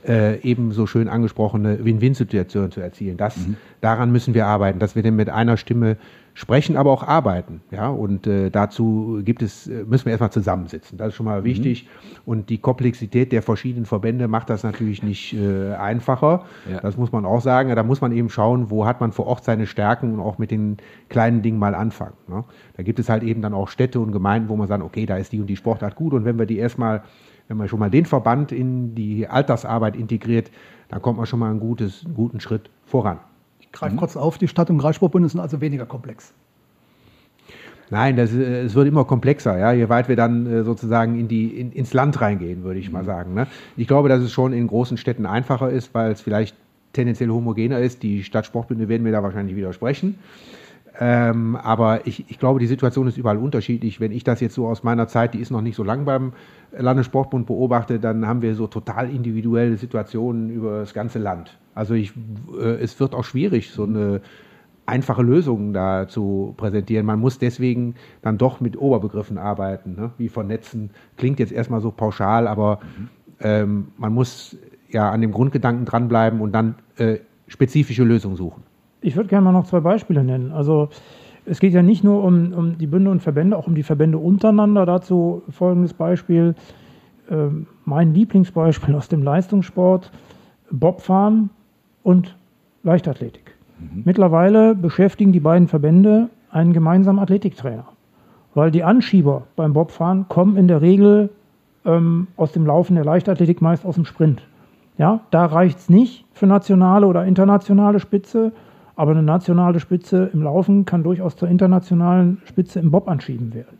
äh, 0.07 0.41
eben 0.41 0.71
so 0.71 0.87
schön 0.87 1.07
angesprochene 1.07 1.83
Win-Win-Situation 1.85 2.71
zu 2.71 2.81
erzielen. 2.81 3.17
Das, 3.17 3.37
mhm. 3.37 3.57
Daran 3.81 4.11
müssen 4.11 4.33
wir 4.33 4.47
arbeiten, 4.47 4.79
dass 4.79 4.95
wir 4.95 5.03
denn 5.03 5.15
mit 5.15 5.29
einer 5.29 5.57
Stimme 5.57 5.97
sprechen, 6.33 6.77
aber 6.77 6.91
auch 6.91 7.03
arbeiten. 7.03 7.61
Ja? 7.71 7.89
Und 7.89 8.27
äh, 8.27 8.49
dazu 8.49 9.21
gibt 9.23 9.41
es, 9.41 9.67
äh, 9.67 9.83
müssen 9.85 10.05
wir 10.05 10.11
erstmal 10.11 10.31
zusammensitzen. 10.31 10.97
Das 10.97 11.09
ist 11.09 11.15
schon 11.15 11.25
mal 11.25 11.41
mhm. 11.41 11.45
wichtig. 11.45 11.87
Und 12.25 12.49
die 12.49 12.57
Komplexität 12.57 13.31
der 13.31 13.41
verschiedenen 13.41 13.85
Verbände 13.85 14.27
macht 14.27 14.49
das 14.49 14.63
natürlich 14.63 15.03
nicht 15.03 15.33
äh, 15.33 15.73
einfacher. 15.73 16.45
Ja. 16.69 16.79
Das 16.81 16.97
muss 16.97 17.11
man 17.11 17.25
auch 17.25 17.41
sagen. 17.41 17.75
Da 17.75 17.83
muss 17.83 18.01
man 18.01 18.11
eben 18.11 18.29
schauen, 18.29 18.69
wo 18.69 18.85
hat 18.85 18.99
man 18.99 19.11
vor 19.11 19.27
Ort 19.27 19.43
seine 19.43 19.67
Stärken 19.67 20.15
und 20.15 20.19
auch 20.19 20.37
mit 20.37 20.51
den 20.51 20.77
kleinen 21.09 21.41
Dingen 21.41 21.59
mal 21.59 21.75
anfangen. 21.75 22.15
Ne? 22.27 22.43
Da 22.75 22.83
gibt 22.83 22.99
es 22.99 23.09
halt 23.09 23.23
eben 23.23 23.41
dann 23.41 23.53
auch 23.53 23.67
Städte 23.67 23.99
und 23.99 24.11
Gemeinden, 24.11 24.49
wo 24.49 24.55
man 24.55 24.67
sagt, 24.67 24.83
okay, 24.83 25.05
da 25.05 25.17
ist 25.17 25.31
die 25.31 25.39
und 25.39 25.47
die 25.47 25.55
Sportart 25.55 25.95
gut. 25.95 26.13
Und 26.13 26.25
wenn 26.25 26.39
wir 26.39 26.45
die 26.45 26.57
erstmal 26.57 27.03
wenn 27.47 27.57
man 27.57 27.67
schon 27.67 27.79
mal 27.79 27.89
den 27.89 28.05
Verband 28.05 28.51
in 28.51 28.95
die 28.95 29.27
Altersarbeit 29.27 29.95
integriert, 29.95 30.49
dann 30.89 31.01
kommt 31.01 31.17
man 31.17 31.25
schon 31.25 31.39
mal 31.39 31.49
einen, 31.49 31.59
gutes, 31.59 32.05
einen 32.05 32.13
guten 32.15 32.39
Schritt 32.39 32.69
voran. 32.85 33.19
Greife 33.73 33.95
mhm. 33.95 33.99
kurz 33.99 34.15
auf, 34.15 34.37
die 34.37 34.47
Stadt- 34.47 34.69
und 34.69 34.77
Kreissportbünde 34.77 35.27
sind 35.27 35.41
also 35.41 35.59
weniger 35.59 35.85
komplex. 35.85 36.33
Nein, 37.89 38.15
das, 38.15 38.33
äh, 38.33 38.61
es 38.61 38.73
wird 38.75 38.87
immer 38.87 39.03
komplexer, 39.03 39.57
ja, 39.57 39.73
je 39.73 39.89
weit 39.89 40.07
wir 40.07 40.15
dann 40.15 40.45
äh, 40.45 40.63
sozusagen 40.63 41.19
in 41.19 41.27
die, 41.27 41.59
in, 41.59 41.71
ins 41.73 41.93
Land 41.93 42.21
reingehen, 42.21 42.63
würde 42.63 42.79
ich 42.79 42.87
mhm. 42.87 42.93
mal 42.93 43.03
sagen. 43.03 43.33
Ne? 43.33 43.47
Ich 43.75 43.87
glaube, 43.87 44.07
dass 44.09 44.21
es 44.21 44.31
schon 44.31 44.53
in 44.53 44.67
großen 44.67 44.97
Städten 44.97 45.25
einfacher 45.25 45.69
ist, 45.69 45.93
weil 45.93 46.11
es 46.11 46.21
vielleicht 46.21 46.55
tendenziell 46.93 47.29
homogener 47.29 47.79
ist. 47.79 48.03
Die 48.03 48.23
Stadtsportbünde 48.23 48.87
werden 48.87 49.03
mir 49.03 49.11
da 49.11 49.23
wahrscheinlich 49.23 49.55
widersprechen. 49.55 50.17
Ähm, 50.99 51.55
aber 51.55 52.05
ich, 52.05 52.29
ich, 52.29 52.37
glaube, 52.37 52.59
die 52.59 52.67
Situation 52.67 53.07
ist 53.07 53.17
überall 53.17 53.37
unterschiedlich. 53.37 53.99
Wenn 53.99 54.11
ich 54.11 54.23
das 54.23 54.41
jetzt 54.41 54.53
so 54.53 54.67
aus 54.67 54.83
meiner 54.83 55.07
Zeit, 55.07 55.33
die 55.33 55.39
ist 55.39 55.49
noch 55.49 55.61
nicht 55.61 55.75
so 55.75 55.83
lang 55.83 56.05
beim 56.05 56.33
Landessportbund 56.71 57.47
beobachte, 57.47 57.99
dann 57.99 58.27
haben 58.27 58.41
wir 58.41 58.53
so 58.55 58.67
total 58.67 59.09
individuelle 59.09 59.75
Situationen 59.77 60.51
über 60.51 60.79
das 60.79 60.93
ganze 60.93 61.19
Land. 61.19 61.57
Also 61.73 61.95
ich, 61.95 62.13
äh, 62.59 62.75
es 62.75 62.99
wird 62.99 63.15
auch 63.15 63.23
schwierig, 63.23 63.71
so 63.71 63.83
eine 63.83 64.21
einfache 64.85 65.23
Lösung 65.23 65.73
da 65.73 66.07
zu 66.07 66.53
präsentieren. 66.57 67.05
Man 67.05 67.19
muss 67.19 67.39
deswegen 67.39 67.95
dann 68.21 68.37
doch 68.37 68.59
mit 68.59 68.77
Oberbegriffen 68.77 69.37
arbeiten, 69.37 69.95
ne? 69.95 70.11
wie 70.17 70.29
vernetzen. 70.29 70.91
Klingt 71.17 71.39
jetzt 71.39 71.51
erstmal 71.51 71.81
so 71.81 71.89
pauschal, 71.91 72.47
aber 72.47 72.79
ähm, 73.39 73.87
man 73.97 74.13
muss 74.13 74.57
ja 74.89 75.09
an 75.09 75.21
dem 75.21 75.31
Grundgedanken 75.31 75.85
dranbleiben 75.85 76.41
und 76.41 76.51
dann 76.51 76.75
äh, 76.97 77.19
spezifische 77.47 78.03
Lösungen 78.03 78.35
suchen. 78.35 78.63
Ich 79.03 79.17
würde 79.17 79.29
gerne 79.29 79.43
mal 79.43 79.51
noch 79.51 79.65
zwei 79.65 79.81
Beispiele 79.81 80.23
nennen. 80.23 80.51
Also 80.51 80.89
es 81.45 81.59
geht 81.59 81.73
ja 81.73 81.83
nicht 81.83 82.03
nur 82.03 82.23
um, 82.23 82.53
um 82.53 82.77
die 82.77 82.87
Bünde 82.87 83.11
und 83.11 83.21
Verbände, 83.21 83.57
auch 83.57 83.67
um 83.67 83.75
die 83.75 83.83
Verbände 83.83 84.17
untereinander. 84.17 84.85
Dazu 84.85 85.43
folgendes 85.49 85.93
Beispiel. 85.93 86.55
Ähm, 87.29 87.67
mein 87.85 88.13
Lieblingsbeispiel 88.13 88.95
aus 88.95 89.09
dem 89.09 89.21
Leistungssport, 89.23 90.11
Bobfahren 90.71 91.49
und 92.03 92.35
Leichtathletik. 92.83 93.55
Mhm. 93.79 94.03
Mittlerweile 94.05 94.73
beschäftigen 94.73 95.33
die 95.33 95.41
beiden 95.41 95.67
Verbände 95.67 96.29
einen 96.49 96.71
gemeinsamen 96.71 97.19
Athletiktrainer. 97.19 97.85
Weil 98.53 98.71
die 98.71 98.83
Anschieber 98.83 99.43
beim 99.55 99.73
Bobfahren 99.73 100.27
kommen 100.29 100.55
in 100.55 100.67
der 100.67 100.81
Regel 100.81 101.29
ähm, 101.85 102.27
aus 102.37 102.53
dem 102.53 102.65
Laufen 102.65 102.95
der 102.95 103.03
Leichtathletik, 103.03 103.61
meist 103.61 103.85
aus 103.85 103.95
dem 103.95 104.05
Sprint. 104.05 104.47
Ja, 104.97 105.21
da 105.31 105.45
reicht 105.45 105.79
es 105.79 105.89
nicht 105.89 106.25
für 106.33 106.45
nationale 106.45 107.07
oder 107.07 107.25
internationale 107.25 107.99
Spitze, 107.99 108.53
aber 108.95 109.11
eine 109.11 109.23
nationale 109.23 109.79
Spitze 109.79 110.29
im 110.33 110.43
Laufen 110.43 110.85
kann 110.85 111.03
durchaus 111.03 111.35
zur 111.35 111.47
internationalen 111.47 112.41
Spitze 112.45 112.79
im 112.79 112.91
Bob 112.91 113.07
anschieben 113.07 113.53
werden. 113.53 113.77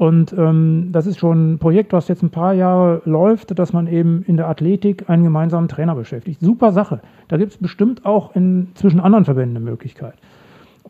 Und 0.00 0.32
ähm, 0.32 0.88
das 0.92 1.06
ist 1.06 1.18
schon 1.18 1.52
ein 1.52 1.58
Projekt, 1.58 1.92
was 1.92 2.08
jetzt 2.08 2.22
ein 2.22 2.30
paar 2.30 2.54
Jahre 2.54 3.02
läuft, 3.04 3.58
dass 3.58 3.74
man 3.74 3.86
eben 3.86 4.22
in 4.26 4.38
der 4.38 4.48
Athletik 4.48 5.10
einen 5.10 5.24
gemeinsamen 5.24 5.68
Trainer 5.68 5.94
beschäftigt. 5.94 6.40
Super 6.40 6.72
Sache. 6.72 7.00
Da 7.28 7.36
gibt 7.36 7.52
es 7.52 7.58
bestimmt 7.58 8.06
auch 8.06 8.34
in, 8.34 8.68
zwischen 8.74 8.98
anderen 8.98 9.26
Verbänden 9.26 9.58
eine 9.58 9.64
Möglichkeit. 9.66 10.14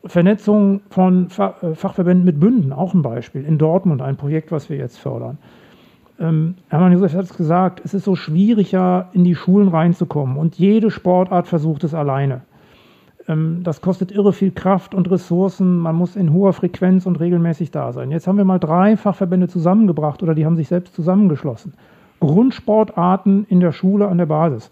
Vernetzung 0.05 0.83
von 0.91 1.27
äh, 1.27 1.75
Fachverbänden 1.75 2.25
mit 2.25 2.39
Bünden, 2.39 2.73
auch 2.73 2.95
ein 2.95 3.03
Beispiel. 3.03 3.45
In 3.45 3.59
Dortmund 3.59 4.01
ein 4.01 4.17
Projekt, 4.17 4.53
was 4.53 4.71
wir 4.71 4.77
jetzt 4.77 4.99
fördern. 4.99 5.39
Ähm, 6.21 6.55
Hermann 6.69 6.93
Josef 6.93 7.15
hat 7.15 7.25
es 7.25 7.37
gesagt, 7.37 7.81
es 7.85 7.95
ist 7.95 8.05
so 8.05 8.15
schwieriger, 8.15 9.09
in 9.13 9.25
die 9.25 9.35
Schulen 9.35 9.67
reinzukommen. 9.67 10.37
Und 10.37 10.57
jede 10.57 10.93
Sportart 10.93 11.49
versucht 11.49 11.83
es 11.83 11.95
alleine. 11.95 12.43
Ähm, 13.31 13.61
das 13.63 13.81
kostet 13.81 14.13
irre 14.13 14.33
viel 14.33 14.51
Kraft 14.51 14.95
und 14.95 15.11
Ressourcen. 15.11 15.79
Man 15.79 15.95
muss 15.95 16.17
in 16.17 16.33
hoher 16.33 16.53
Frequenz 16.53 17.07
und 17.07 17.21
regelmäßig 17.21 17.71
da 17.71 17.93
sein. 17.93 18.11
Jetzt 18.11 18.27
haben 18.27 18.37
wir 18.37 18.45
mal 18.45 18.59
drei 18.59 18.97
Fachverbände 18.97 19.49
zusammengebracht 19.49 20.23
oder 20.23 20.35
die 20.35 20.45
haben 20.45 20.57
sich 20.57 20.69
selbst 20.69 20.95
zusammengeschlossen. 20.95 21.73
Grundsportarten 22.19 23.47
in 23.49 23.61
der 23.61 23.73
Schule 23.73 24.09
an 24.09 24.19
der 24.19 24.27
Basis. 24.27 24.71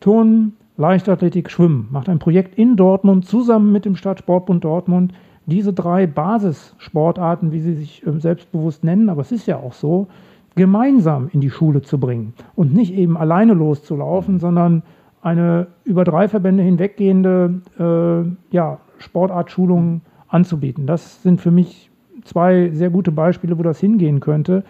Turnen, 0.00 0.56
Leichtathletik, 0.76 1.50
Schwimmen. 1.50 1.88
Macht 1.90 2.08
ein 2.08 2.18
Projekt 2.18 2.58
in 2.58 2.76
Dortmund 2.76 3.26
zusammen 3.26 3.70
mit 3.72 3.84
dem 3.84 3.94
Stadtsportbund 3.94 4.64
Dortmund. 4.64 5.12
Diese 5.46 5.72
drei 5.72 6.06
Basissportarten, 6.06 7.52
wie 7.52 7.60
sie 7.60 7.74
sich 7.74 8.06
ähm, 8.06 8.20
selbstbewusst 8.20 8.84
nennen, 8.84 9.10
aber 9.10 9.20
es 9.20 9.32
ist 9.32 9.46
ja 9.46 9.58
auch 9.58 9.74
so, 9.74 10.08
gemeinsam 10.54 11.28
in 11.32 11.40
die 11.40 11.50
Schule 11.50 11.82
zu 11.82 11.98
bringen 11.98 12.34
und 12.54 12.74
nicht 12.74 12.94
eben 12.94 13.16
alleine 13.16 13.54
loszulaufen, 13.54 14.38
sondern 14.38 14.82
eine 15.22 15.68
über 15.84 16.04
drei 16.04 16.28
Verbände 16.28 16.62
hinweggehende 16.62 17.60
äh, 17.78 18.54
ja, 18.54 18.78
Sportartschulung 18.98 20.02
anzubieten. 20.28 20.86
Das 20.86 21.22
sind 21.22 21.40
für 21.40 21.50
mich 21.50 21.90
zwei 22.24 22.70
sehr 22.70 22.90
gute 22.90 23.12
Beispiele, 23.12 23.58
wo 23.58 23.62
das 23.62 23.78
hingehen 23.78 24.20
könnte. 24.20 24.64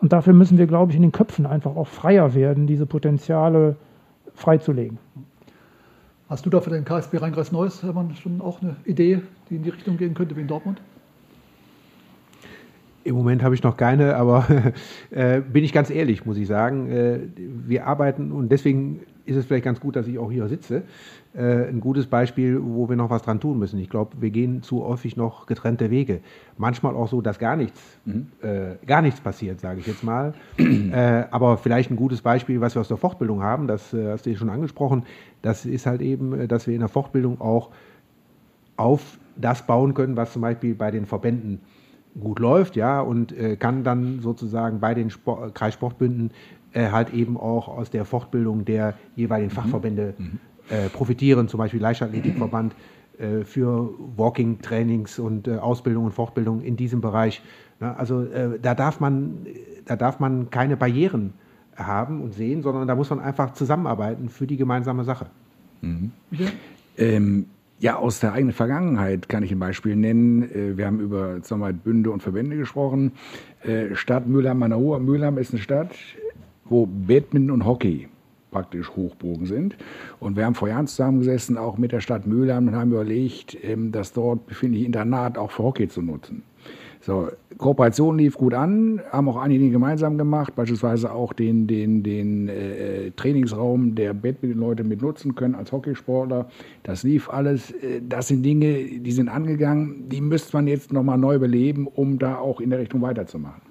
Und 0.00 0.12
dafür 0.12 0.32
müssen 0.32 0.58
wir, 0.58 0.66
glaube 0.66 0.92
ich, 0.92 0.96
in 0.96 1.02
den 1.02 1.12
Köpfen 1.12 1.46
einfach 1.46 1.74
auch 1.74 1.88
freier 1.88 2.34
werden, 2.34 2.68
diese 2.68 2.86
Potenziale 2.86 3.76
freizulegen. 4.34 4.98
Hast 6.28 6.46
du 6.46 6.50
da 6.50 6.60
für 6.60 6.70
den 6.70 6.84
KSB 6.84 7.16
Rheinkreis 7.18 7.50
Neues, 7.50 7.82
Hermann, 7.82 8.14
schon 8.14 8.40
auch 8.40 8.62
eine 8.62 8.76
Idee, 8.84 9.22
die 9.50 9.56
in 9.56 9.62
die 9.64 9.70
Richtung 9.70 9.96
gehen 9.96 10.14
könnte 10.14 10.36
wie 10.36 10.42
in 10.42 10.46
Dortmund? 10.46 10.80
Im 13.02 13.16
Moment 13.16 13.42
habe 13.42 13.54
ich 13.54 13.62
noch 13.62 13.76
keine, 13.76 14.14
aber 14.14 14.46
äh, 15.10 15.40
bin 15.40 15.64
ich 15.64 15.72
ganz 15.72 15.90
ehrlich, 15.90 16.26
muss 16.26 16.36
ich 16.36 16.46
sagen. 16.46 16.90
Äh, 16.90 17.20
wir 17.36 17.86
arbeiten 17.86 18.30
und 18.30 18.52
deswegen 18.52 19.00
ist 19.28 19.36
es 19.36 19.46
vielleicht 19.46 19.64
ganz 19.64 19.80
gut, 19.80 19.96
dass 19.96 20.06
ich 20.06 20.18
auch 20.18 20.30
hier 20.30 20.48
sitze. 20.48 20.82
Äh, 21.34 21.68
ein 21.68 21.80
gutes 21.80 22.06
Beispiel, 22.06 22.58
wo 22.60 22.88
wir 22.88 22.96
noch 22.96 23.10
was 23.10 23.22
dran 23.22 23.40
tun 23.40 23.58
müssen. 23.58 23.78
Ich 23.78 23.90
glaube, 23.90 24.16
wir 24.20 24.30
gehen 24.30 24.62
zu 24.62 24.84
häufig 24.84 25.16
noch 25.16 25.46
getrennte 25.46 25.90
Wege. 25.90 26.20
Manchmal 26.56 26.94
auch 26.96 27.08
so, 27.08 27.20
dass 27.20 27.38
gar 27.38 27.56
nichts, 27.56 27.80
mhm. 28.06 28.28
äh, 28.42 28.84
gar 28.86 29.02
nichts 29.02 29.20
passiert, 29.20 29.60
sage 29.60 29.80
ich 29.80 29.86
jetzt 29.86 30.02
mal. 30.02 30.34
äh, 30.58 31.24
aber 31.30 31.58
vielleicht 31.58 31.90
ein 31.90 31.96
gutes 31.96 32.22
Beispiel, 32.22 32.60
was 32.60 32.74
wir 32.74 32.80
aus 32.80 32.88
der 32.88 32.96
Fortbildung 32.96 33.42
haben, 33.42 33.66
das 33.66 33.92
äh, 33.92 34.10
hast 34.10 34.26
du 34.26 34.34
schon 34.36 34.50
angesprochen. 34.50 35.04
Das 35.42 35.66
ist 35.66 35.86
halt 35.86 36.00
eben, 36.00 36.40
äh, 36.40 36.48
dass 36.48 36.66
wir 36.66 36.74
in 36.74 36.80
der 36.80 36.88
Fortbildung 36.88 37.40
auch 37.40 37.70
auf 38.76 39.18
das 39.36 39.66
bauen 39.66 39.94
können, 39.94 40.16
was 40.16 40.32
zum 40.32 40.42
Beispiel 40.42 40.74
bei 40.74 40.90
den 40.90 41.04
Verbänden 41.04 41.60
gut 42.18 42.38
läuft, 42.38 42.76
ja, 42.76 43.00
und 43.00 43.36
äh, 43.36 43.56
kann 43.56 43.84
dann 43.84 44.20
sozusagen 44.20 44.80
bei 44.80 44.94
den 44.94 45.10
Sport, 45.10 45.54
Kreissportbünden 45.54 46.30
äh, 46.78 46.90
halt 46.92 47.12
eben 47.12 47.36
auch 47.36 47.66
aus 47.66 47.90
der 47.90 48.04
Fortbildung 48.04 48.64
der 48.64 48.94
jeweiligen 49.16 49.50
mhm. 49.50 49.54
Fachverbände 49.54 50.14
mhm. 50.16 50.38
äh, 50.70 50.88
profitieren, 50.88 51.48
zum 51.48 51.58
Beispiel 51.58 51.80
Leichtathletikverband 51.80 52.74
äh, 53.18 53.44
für 53.44 53.90
Walking-Trainings 54.16 55.18
und 55.18 55.48
äh, 55.48 55.56
Ausbildung 55.56 56.04
und 56.04 56.12
Fortbildung 56.12 56.62
in 56.62 56.76
diesem 56.76 57.00
Bereich. 57.00 57.42
Na, 57.80 57.94
also 57.94 58.22
äh, 58.22 58.60
da, 58.62 58.76
darf 58.76 59.00
man, 59.00 59.46
da 59.86 59.96
darf 59.96 60.20
man 60.20 60.50
keine 60.50 60.76
Barrieren 60.76 61.32
haben 61.74 62.22
und 62.22 62.34
sehen, 62.34 62.62
sondern 62.62 62.86
da 62.86 62.94
muss 62.94 63.10
man 63.10 63.18
einfach 63.18 63.54
zusammenarbeiten 63.54 64.28
für 64.28 64.46
die 64.46 64.56
gemeinsame 64.56 65.02
Sache. 65.02 65.26
Mhm. 65.80 66.12
Ja. 66.30 66.46
Ähm, 66.96 67.46
ja, 67.80 67.96
aus 67.96 68.20
der 68.20 68.32
eigenen 68.32 68.52
Vergangenheit 68.52 69.28
kann 69.28 69.44
ich 69.44 69.52
ein 69.52 69.58
Beispiel 69.58 69.96
nennen. 69.96 70.42
Äh, 70.42 70.76
wir 70.76 70.86
haben 70.86 71.00
über 71.00 71.42
Zusammenarbeit 71.42 71.82
Bünde 71.82 72.12
und 72.12 72.22
Verbände 72.22 72.56
gesprochen. 72.56 73.12
Stadt 73.94 74.28
Mülheim 74.28 74.62
an 74.62 74.70
der 74.70 74.78
Ruhr. 74.78 75.00
Mülheim 75.00 75.36
ist 75.36 75.52
eine 75.52 75.60
Stadt, 75.60 75.90
wo 76.70 76.86
Badminton 76.86 77.50
und 77.50 77.66
Hockey 77.66 78.08
praktisch 78.50 78.90
Hochbogen 78.96 79.46
sind. 79.46 79.76
Und 80.20 80.36
wir 80.36 80.46
haben 80.46 80.54
vor 80.54 80.68
Jahren 80.68 80.86
zusammengesessen, 80.86 81.58
auch 81.58 81.78
mit 81.78 81.92
der 81.92 82.00
Stadt 82.00 82.26
Mülheim, 82.26 82.68
und 82.68 82.74
haben 82.74 82.92
überlegt, 82.92 83.56
ähm, 83.62 83.92
das 83.92 84.12
dort 84.12 84.46
befindliche 84.46 84.86
Internat 84.86 85.36
auch 85.38 85.50
für 85.50 85.64
Hockey 85.64 85.88
zu 85.88 86.02
nutzen. 86.02 86.42
So, 87.00 87.28
Kooperation 87.58 88.18
lief 88.18 88.36
gut 88.36 88.54
an, 88.54 89.00
haben 89.12 89.28
auch 89.28 89.36
einige 89.36 89.70
gemeinsam 89.70 90.18
gemacht, 90.18 90.54
beispielsweise 90.56 91.12
auch 91.12 91.32
den, 91.32 91.66
den, 91.66 92.02
den 92.02 92.48
äh, 92.48 93.12
Trainingsraum 93.12 93.94
der 93.94 94.14
Badminton-Leute 94.14 94.82
mit 94.84 95.00
nutzen 95.00 95.34
können 95.34 95.54
als 95.54 95.70
Hockeysportler. 95.70 96.48
Das 96.82 97.04
lief 97.04 97.30
alles. 97.30 97.70
Äh, 97.70 98.02
das 98.06 98.28
sind 98.28 98.42
Dinge, 98.42 99.00
die 99.00 99.12
sind 99.12 99.28
angegangen, 99.28 100.08
die 100.08 100.20
müsste 100.20 100.56
man 100.56 100.66
jetzt 100.66 100.92
nochmal 100.92 101.18
neu 101.18 101.38
beleben, 101.38 101.86
um 101.86 102.18
da 102.18 102.36
auch 102.36 102.60
in 102.60 102.70
der 102.70 102.80
Richtung 102.80 103.00
weiterzumachen. 103.00 103.67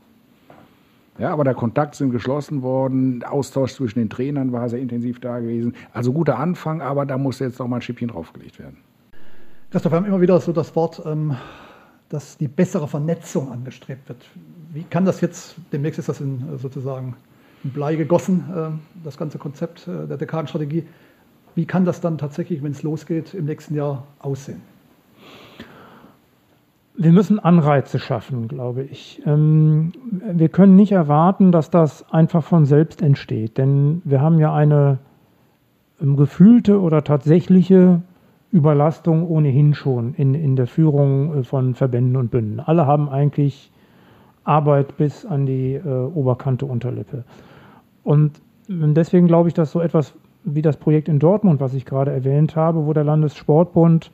Ja, 1.19 1.31
aber 1.33 1.43
der 1.43 1.55
Kontakt 1.55 1.95
sind 1.95 2.11
geschlossen 2.11 2.61
worden, 2.61 3.21
der 3.21 3.31
Austausch 3.31 3.73
zwischen 3.73 3.99
den 3.99 4.09
Trainern 4.09 4.51
war 4.51 4.69
sehr 4.69 4.79
intensiv 4.79 5.19
da 5.19 5.39
gewesen. 5.39 5.75
Also 5.91 6.13
guter 6.13 6.37
Anfang, 6.37 6.81
aber 6.81 7.05
da 7.05 7.17
muss 7.17 7.39
jetzt 7.39 7.57
noch 7.57 7.67
mal 7.67 7.77
ein 7.77 7.81
Schippchen 7.81 8.09
draufgelegt 8.09 8.59
werden. 8.59 8.77
Christoph, 9.71 9.91
wir 9.91 9.97
haben 9.97 10.05
immer 10.05 10.21
wieder 10.21 10.39
so 10.39 10.53
das 10.53 10.75
Wort, 10.75 11.01
ähm, 11.05 11.35
dass 12.09 12.37
die 12.37 12.47
bessere 12.47 12.87
Vernetzung 12.87 13.51
angestrebt 13.51 14.07
wird. 14.07 14.29
Wie 14.73 14.83
kann 14.83 15.05
das 15.05 15.21
jetzt, 15.21 15.55
demnächst 15.71 15.99
ist 15.99 16.07
das 16.07 16.21
in, 16.21 16.53
äh, 16.53 16.57
sozusagen 16.57 17.15
in 17.63 17.71
Blei 17.71 17.95
gegossen, 17.95 18.45
äh, 18.55 19.03
das 19.03 19.17
ganze 19.17 19.39
Konzept 19.39 19.87
äh, 19.87 20.07
der 20.07 20.17
Dekadenstrategie. 20.17 20.85
Wie 21.55 21.65
kann 21.65 21.85
das 21.85 21.99
dann 21.99 22.19
tatsächlich, 22.19 22.61
wenn 22.61 22.71
es 22.71 22.83
losgeht, 22.83 23.33
im 23.33 23.45
nächsten 23.45 23.73
Jahr 23.75 24.05
aussehen? 24.19 24.61
Wir 26.97 27.11
müssen 27.11 27.39
Anreize 27.39 27.99
schaffen, 27.99 28.47
glaube 28.47 28.83
ich. 28.83 29.21
Ähm, 29.25 29.91
wir 30.11 30.49
können 30.49 30.75
nicht 30.75 30.91
erwarten, 30.91 31.51
dass 31.51 31.69
das 31.69 32.11
einfach 32.11 32.43
von 32.43 32.65
selbst 32.65 33.01
entsteht, 33.01 33.57
denn 33.57 34.01
wir 34.03 34.19
haben 34.19 34.39
ja 34.39 34.53
eine 34.53 34.97
ähm, 36.01 36.17
gefühlte 36.17 36.81
oder 36.81 37.03
tatsächliche 37.03 38.01
Überlastung 38.51 39.27
ohnehin 39.27 39.75
schon 39.75 40.15
in, 40.15 40.33
in 40.33 40.55
der 40.55 40.65
Führung 40.65 41.35
äh, 41.35 41.43
von 41.43 41.75
Verbänden 41.75 42.15
und 42.17 42.31
Bünden. 42.31 42.59
Alle 42.59 42.87
haben 42.87 43.09
eigentlich 43.09 43.71
Arbeit 44.43 44.97
bis 44.97 45.25
an 45.25 45.45
die 45.45 45.75
äh, 45.75 45.87
Oberkante 45.87 46.65
Unterlippe. 46.65 47.25
Und 48.03 48.41
ähm, 48.69 48.95
deswegen 48.95 49.27
glaube 49.27 49.49
ich, 49.49 49.53
dass 49.53 49.71
so 49.71 49.81
etwas 49.81 50.15
wie 50.45 50.63
das 50.63 50.77
Projekt 50.77 51.09
in 51.09 51.19
Dortmund, 51.19 51.59
was 51.59 51.75
ich 51.75 51.85
gerade 51.85 52.11
erwähnt 52.11 52.55
habe, 52.55 52.87
wo 52.87 52.93
der 52.93 53.03
Landessportbund 53.03 54.11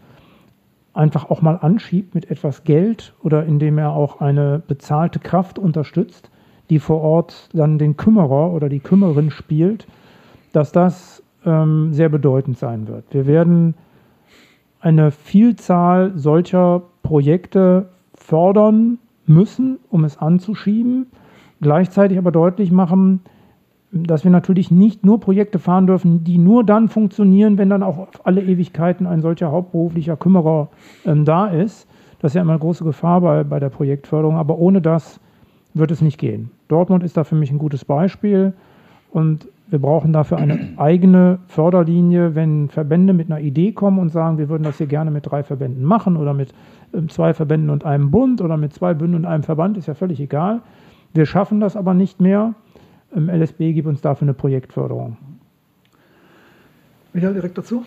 einfach 0.93 1.29
auch 1.29 1.41
mal 1.41 1.55
anschiebt 1.55 2.13
mit 2.15 2.29
etwas 2.29 2.63
Geld 2.63 3.13
oder 3.23 3.45
indem 3.45 3.77
er 3.77 3.93
auch 3.93 4.21
eine 4.21 4.62
bezahlte 4.67 5.19
Kraft 5.19 5.57
unterstützt, 5.57 6.29
die 6.69 6.79
vor 6.79 7.01
Ort 7.01 7.50
dann 7.53 7.77
den 7.77 7.97
Kümmerer 7.97 8.51
oder 8.51 8.69
die 8.69 8.79
Kümmerin 8.79 9.31
spielt, 9.31 9.88
dass 10.51 10.71
das 10.71 11.23
ähm, 11.45 11.93
sehr 11.93 12.09
bedeutend 12.09 12.57
sein 12.57 12.88
wird. 12.88 13.05
Wir 13.12 13.27
werden 13.27 13.75
eine 14.79 15.12
Vielzahl 15.12 16.12
solcher 16.15 16.83
Projekte 17.01 17.89
fördern 18.15 19.00
müssen, 19.25 19.79
um 19.89 20.03
es 20.03 20.17
anzuschieben, 20.17 21.07
gleichzeitig 21.62 22.17
aber 22.17 22.31
deutlich 22.31 22.71
machen, 22.71 23.21
dass 23.93 24.23
wir 24.23 24.31
natürlich 24.31 24.71
nicht 24.71 25.05
nur 25.05 25.19
Projekte 25.19 25.59
fahren 25.59 25.85
dürfen, 25.85 26.23
die 26.23 26.39
nur 26.39 26.63
dann 26.63 26.89
funktionieren, 26.89 27.59
wenn 27.59 27.69
dann 27.69 27.83
auch 27.83 28.00
auf 28.00 28.25
alle 28.25 28.41
Ewigkeiten 28.41 29.05
ein 29.05 29.21
solcher 29.21 29.51
hauptberuflicher 29.51 30.17
Kümmerer 30.17 30.69
ähm, 31.05 31.25
da 31.25 31.47
ist. 31.47 31.88
Das 32.19 32.31
ist 32.31 32.35
ja 32.35 32.41
immer 32.41 32.53
eine 32.53 32.59
große 32.59 32.83
Gefahr 32.83 33.21
bei, 33.21 33.43
bei 33.43 33.59
der 33.59 33.69
Projektförderung, 33.69 34.38
aber 34.38 34.57
ohne 34.57 34.81
das 34.81 35.19
wird 35.75 35.91
es 35.91 36.01
nicht 36.01 36.17
gehen. 36.17 36.50
Dortmund 36.69 37.03
ist 37.03 37.17
da 37.17 37.23
für 37.23 37.35
mich 37.35 37.51
ein 37.51 37.59
gutes 37.59 37.85
Beispiel 37.85 38.53
und 39.12 39.47
wir 39.67 39.79
brauchen 39.79 40.12
dafür 40.12 40.38
eine 40.38 40.69
eigene 40.77 41.38
Förderlinie, 41.47 42.33
wenn 42.33 42.69
Verbände 42.69 43.13
mit 43.13 43.29
einer 43.29 43.41
Idee 43.41 43.73
kommen 43.73 44.00
und 44.00 44.09
sagen, 44.09 44.39
wir 44.39 44.50
würden 44.50 44.63
das 44.63 44.79
hier 44.79 44.88
gerne 44.88 45.12
mit 45.12 45.29
drei 45.29 45.43
Verbänden 45.43 45.83
machen 45.83 46.17
oder 46.17 46.33
mit 46.33 46.51
ähm, 46.95 47.09
zwei 47.09 47.35
Verbänden 47.35 47.69
und 47.69 47.85
einem 47.85 48.09
Bund 48.09 48.41
oder 48.41 48.57
mit 48.57 48.73
zwei 48.73 48.95
Bünden 48.95 49.17
und 49.17 49.25
einem 49.25 49.43
Verband, 49.43 49.77
ist 49.77 49.88
ja 49.88 49.93
völlig 49.93 50.19
egal. 50.19 50.62
Wir 51.13 51.27
schaffen 51.27 51.59
das 51.59 51.75
aber 51.77 51.93
nicht 51.93 52.19
mehr 52.19 52.55
im 53.15 53.29
LSB 53.29 53.74
gibt 53.74 53.88
uns 53.88 54.01
dafür 54.01 54.25
eine 54.25 54.34
Projektförderung. 54.34 55.17
Michael, 57.13 57.34
direkt 57.34 57.58
dazu? 57.58 57.84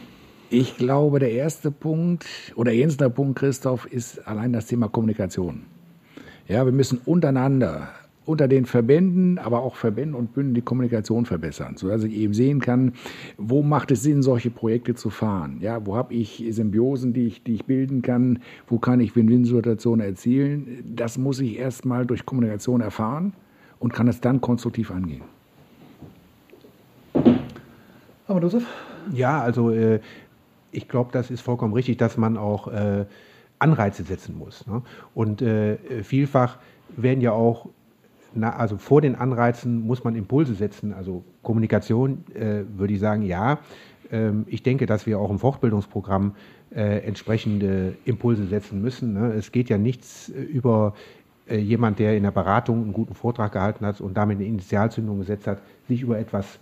Ich 0.50 0.76
glaube, 0.76 1.18
der 1.18 1.32
erste 1.32 1.72
Punkt 1.72 2.24
oder 2.54 2.72
erster 2.72 3.10
Punkt, 3.10 3.38
Christoph, 3.38 3.86
ist 3.86 4.26
allein 4.28 4.52
das 4.52 4.66
Thema 4.66 4.88
Kommunikation. 4.88 5.62
Ja, 6.46 6.64
wir 6.64 6.72
müssen 6.72 7.00
untereinander 7.04 7.88
unter 8.24 8.46
den 8.48 8.66
Verbänden, 8.66 9.38
aber 9.38 9.60
auch 9.60 9.76
Verbänden 9.76 10.14
und 10.14 10.34
Bünden 10.34 10.54
die 10.54 10.60
Kommunikation 10.60 11.26
verbessern, 11.26 11.76
sodass 11.76 12.04
ich 12.04 12.14
eben 12.14 12.34
sehen 12.34 12.60
kann, 12.60 12.92
wo 13.36 13.62
macht 13.62 13.90
es 13.90 14.02
Sinn, 14.02 14.22
solche 14.22 14.50
Projekte 14.50 14.94
zu 14.94 15.10
fahren. 15.10 15.58
Ja, 15.60 15.86
wo 15.86 15.96
habe 15.96 16.14
ich 16.14 16.44
Symbiosen, 16.50 17.12
die 17.12 17.26
ich, 17.26 17.42
die 17.42 17.54
ich 17.54 17.64
bilden 17.64 18.02
kann, 18.02 18.40
wo 18.68 18.78
kann 18.78 19.00
ich 19.00 19.14
Win-Win-Situationen 19.14 20.04
erzielen. 20.04 20.84
Das 20.94 21.18
muss 21.18 21.40
ich 21.40 21.58
erstmal 21.58 22.06
durch 22.06 22.26
Kommunikation 22.26 22.80
erfahren 22.80 23.32
und 23.78 23.92
kann 23.92 24.08
es 24.08 24.20
dann 24.20 24.40
konstruktiv 24.40 24.90
angehen. 24.90 25.22
Aber 28.28 28.40
Josef? 28.40 28.66
Ja, 29.12 29.40
also 29.40 29.70
äh, 29.70 30.00
ich 30.72 30.88
glaube, 30.88 31.10
das 31.12 31.30
ist 31.30 31.40
vollkommen 31.40 31.74
richtig, 31.74 31.96
dass 31.96 32.16
man 32.16 32.36
auch 32.36 32.68
äh, 32.68 33.06
Anreize 33.58 34.02
setzen 34.02 34.36
muss. 34.36 34.66
Ne? 34.66 34.82
Und 35.14 35.42
äh, 35.42 36.02
vielfach 36.02 36.58
werden 36.96 37.20
ja 37.20 37.32
auch, 37.32 37.68
na, 38.34 38.54
also 38.56 38.76
vor 38.76 39.00
den 39.00 39.14
Anreizen 39.14 39.80
muss 39.86 40.04
man 40.04 40.14
Impulse 40.14 40.54
setzen. 40.54 40.92
Also 40.92 41.24
Kommunikation 41.42 42.24
äh, 42.34 42.64
würde 42.76 42.94
ich 42.94 43.00
sagen, 43.00 43.22
ja. 43.22 43.58
Ähm, 44.10 44.44
ich 44.48 44.62
denke, 44.62 44.86
dass 44.86 45.06
wir 45.06 45.18
auch 45.18 45.30
im 45.30 45.38
Fortbildungsprogramm 45.38 46.34
äh, 46.74 46.98
entsprechende 46.98 47.96
Impulse 48.04 48.46
setzen 48.46 48.82
müssen. 48.82 49.14
Ne? 49.14 49.32
Es 49.32 49.52
geht 49.52 49.68
ja 49.68 49.78
nichts 49.78 50.28
äh, 50.28 50.40
über 50.42 50.94
äh, 50.94 51.15
jemand, 51.54 51.98
der 51.98 52.16
in 52.16 52.24
der 52.24 52.32
Beratung 52.32 52.82
einen 52.82 52.92
guten 52.92 53.14
Vortrag 53.14 53.52
gehalten 53.52 53.86
hat 53.86 54.00
und 54.00 54.16
damit 54.16 54.38
eine 54.38 54.46
Initialzündung 54.46 55.18
gesetzt 55.18 55.46
hat, 55.46 55.62
sich 55.88 56.02
über 56.02 56.18
etwas 56.18 56.58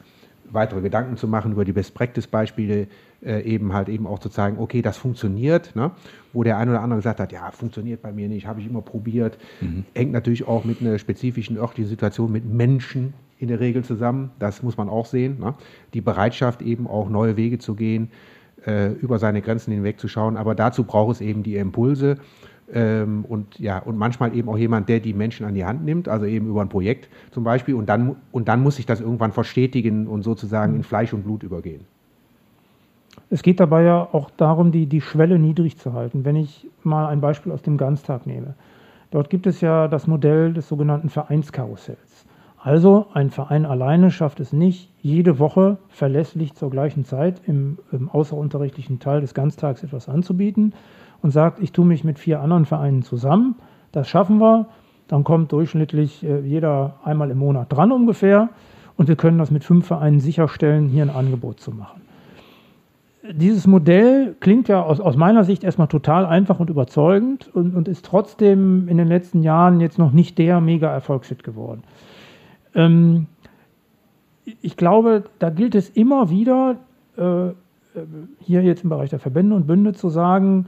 weitere 0.51 0.81
Gedanken 0.81 1.17
zu 1.17 1.27
machen, 1.27 1.53
über 1.53 1.65
die 1.65 1.73
Best-Practice-Beispiele 1.73 2.89
äh, 3.25 3.43
eben 3.43 3.73
halt 3.73 3.89
eben 3.89 4.07
auch 4.07 4.19
zu 4.19 4.29
zeigen, 4.29 4.59
okay, 4.59 4.83
das 4.83 4.97
funktioniert, 4.97 5.75
ne? 5.75 5.93
wo 6.33 6.43
der 6.43 6.59
ein 6.59 6.69
oder 6.69 6.83
andere 6.83 6.99
gesagt 6.99 7.21
hat, 7.21 7.33
ja, 7.33 7.51
funktioniert 7.51 8.03
bei 8.03 8.13
mir 8.13 8.29
nicht, 8.29 8.47
habe 8.47 8.61
ich 8.61 8.67
immer 8.67 8.83
probiert. 8.83 9.39
Mhm. 9.61 9.85
Hängt 9.95 10.13
natürlich 10.13 10.47
auch 10.47 10.65
mit 10.65 10.81
einer 10.81 10.99
spezifischen 10.99 11.57
örtlichen 11.57 11.89
Situation 11.89 12.31
mit 12.31 12.45
Menschen 12.45 13.15
in 13.39 13.49
der 13.49 13.61
Regel 13.61 13.85
zusammen, 13.85 14.31
das 14.39 14.63
muss 14.63 14.77
man 14.77 14.89
auch 14.89 15.07
sehen. 15.07 15.39
Ne? 15.41 15.55
Die 15.93 16.01
Bereitschaft 16.01 16.63
eben 16.63 16.87
auch 16.87 17.09
neue 17.09 17.37
Wege 17.37 17.59
zu 17.59 17.75
gehen, 17.75 18.11
äh, 18.67 18.93
über 18.93 19.19
seine 19.19 19.43
Grenzen 19.43 19.73
hinweg 19.73 19.99
zu 19.99 20.09
schauen, 20.09 20.37
aber 20.37 20.55
dazu 20.55 20.85
braucht 20.85 21.17
es 21.17 21.21
eben 21.21 21.43
die 21.43 21.57
Impulse 21.57 22.19
ähm, 22.73 23.25
und 23.29 23.59
ja, 23.59 23.79
und 23.79 23.97
manchmal 23.97 24.35
eben 24.37 24.49
auch 24.49 24.57
jemand, 24.57 24.89
der 24.89 25.01
die 25.01 25.13
Menschen 25.13 25.47
an 25.47 25.55
die 25.55 25.65
Hand 25.65 25.85
nimmt, 25.85 26.09
also 26.09 26.27
eben 26.27 26.49
über 26.49 26.63
ein 26.63 26.69
Projekt 26.69 27.09
zum 27.31 27.45
Beispiel, 27.45 27.75
und 27.75 27.89
dann, 27.89 28.17
und 28.33 28.49
dann 28.49 28.63
muss 28.63 28.77
sich 28.77 28.87
das 28.87 29.01
irgendwann 29.01 29.33
verstetigen 29.33 30.07
und 30.07 30.23
sozusagen 30.23 30.75
in 30.77 30.83
Fleisch 30.83 31.13
und 31.13 31.25
Blut 31.25 31.43
übergehen. 31.43 31.83
Es 33.31 33.43
geht 33.43 33.61
dabei 33.61 33.83
ja 33.83 34.09
auch 34.13 34.31
darum, 34.31 34.73
die, 34.73 34.87
die 34.87 35.01
Schwelle 35.01 35.39
niedrig 35.39 35.79
zu 35.79 35.93
halten. 35.93 36.25
Wenn 36.25 36.37
ich 36.37 36.69
mal 36.83 37.07
ein 37.09 37.21
Beispiel 37.21 37.53
aus 37.53 37.63
dem 37.63 37.77
Ganztag 37.77 38.27
nehme. 38.27 38.55
Dort 39.11 39.31
gibt 39.31 39.47
es 39.47 39.61
ja 39.61 39.87
das 39.89 40.07
Modell 40.07 40.53
des 40.53 40.69
sogenannten 40.69 41.09
Vereinskarussells. 41.09 42.27
Also 42.59 43.07
ein 43.13 43.31
Verein 43.31 43.67
alleine 43.67 44.11
schafft 44.11 44.41
es 44.41 44.53
nicht, 44.53 44.91
jede 45.03 45.39
Woche 45.39 45.77
verlässlich 45.89 46.55
zur 46.55 46.71
gleichen 46.71 47.05
Zeit 47.05 47.43
im, 47.47 47.79
im 47.93 48.09
außerunterrichtlichen 48.09 49.01
Teil 49.01 49.21
des 49.21 49.35
Ganztags 49.35 49.83
etwas 49.83 50.09
anzubieten, 50.09 50.73
und 51.25 51.31
sagt, 51.31 51.59
ich 51.59 51.73
tue 51.73 51.87
mich 51.87 52.05
mit 52.05 52.19
vier 52.19 52.43
anderen 52.43 52.67
Vereinen 52.67 53.03
zusammen, 53.03 53.55
das 53.93 54.07
schaffen 54.07 54.43
wir, 54.43 54.67
dann 55.09 55.25
kommt 55.25 55.53
durchschnittlich 55.53 56.23
äh, 56.23 56.41
jeder 56.41 56.97
einmal 57.03 57.31
im 57.31 57.39
Monat 57.39 57.73
dran 57.73 57.93
ungefähr 57.93 58.51
und 58.99 59.09
wir 59.09 59.17
können 59.17 59.39
das 59.39 59.51
mit 59.51 59.65
fünf 59.65 59.87
Vereinen 59.87 60.21
sicherstellen, 60.21 60.87
hier 60.87 61.03
ein 61.03 61.09
Angebot 61.09 61.61
zu 61.61 61.71
machen. 61.71 62.03
Dieses 63.33 63.67
Modell 63.67 64.37
klingt 64.39 64.69
ja 64.69 64.83
aus, 64.83 65.01
aus 65.01 65.17
meiner 65.17 65.45
Sicht 65.45 65.65
erstmal 65.65 65.89
total 65.89 66.27
einfach 66.27 66.61
und 66.61 66.69
überzeugend 66.69 67.49
und, 67.55 67.75
und, 67.75 67.89
ist 67.89 68.05
trotzdem 68.05 68.87
in 68.87 68.99
den 68.99 69.09
letzten 69.09 69.43
Jahren 69.43 69.81
jetzt 69.81 69.99
noch 69.99 70.13
nicht 70.13 70.37
der 70.37 70.61
mega 70.61 70.93
Erfolgshit 70.93 71.43
geworden. 71.43 71.85
Ähm, 72.75 73.29
ich 74.61 74.77
glaube, 74.77 75.25
da 75.39 75.49
gilt 75.49 75.75
es 75.75 75.89
immer 75.89 76.29
wieder, 76.29 76.77
äh, 77.17 77.47
äh 77.49 77.55
hier 78.41 78.63
jetzt 78.63 78.85
im 78.85 78.91
Bereich 78.91 79.09
der 79.09 79.21
Verbände 79.21 79.57
und 79.57 79.67
Bünde 79.67 79.95
zu 79.95 80.11
sagen, 80.11 80.67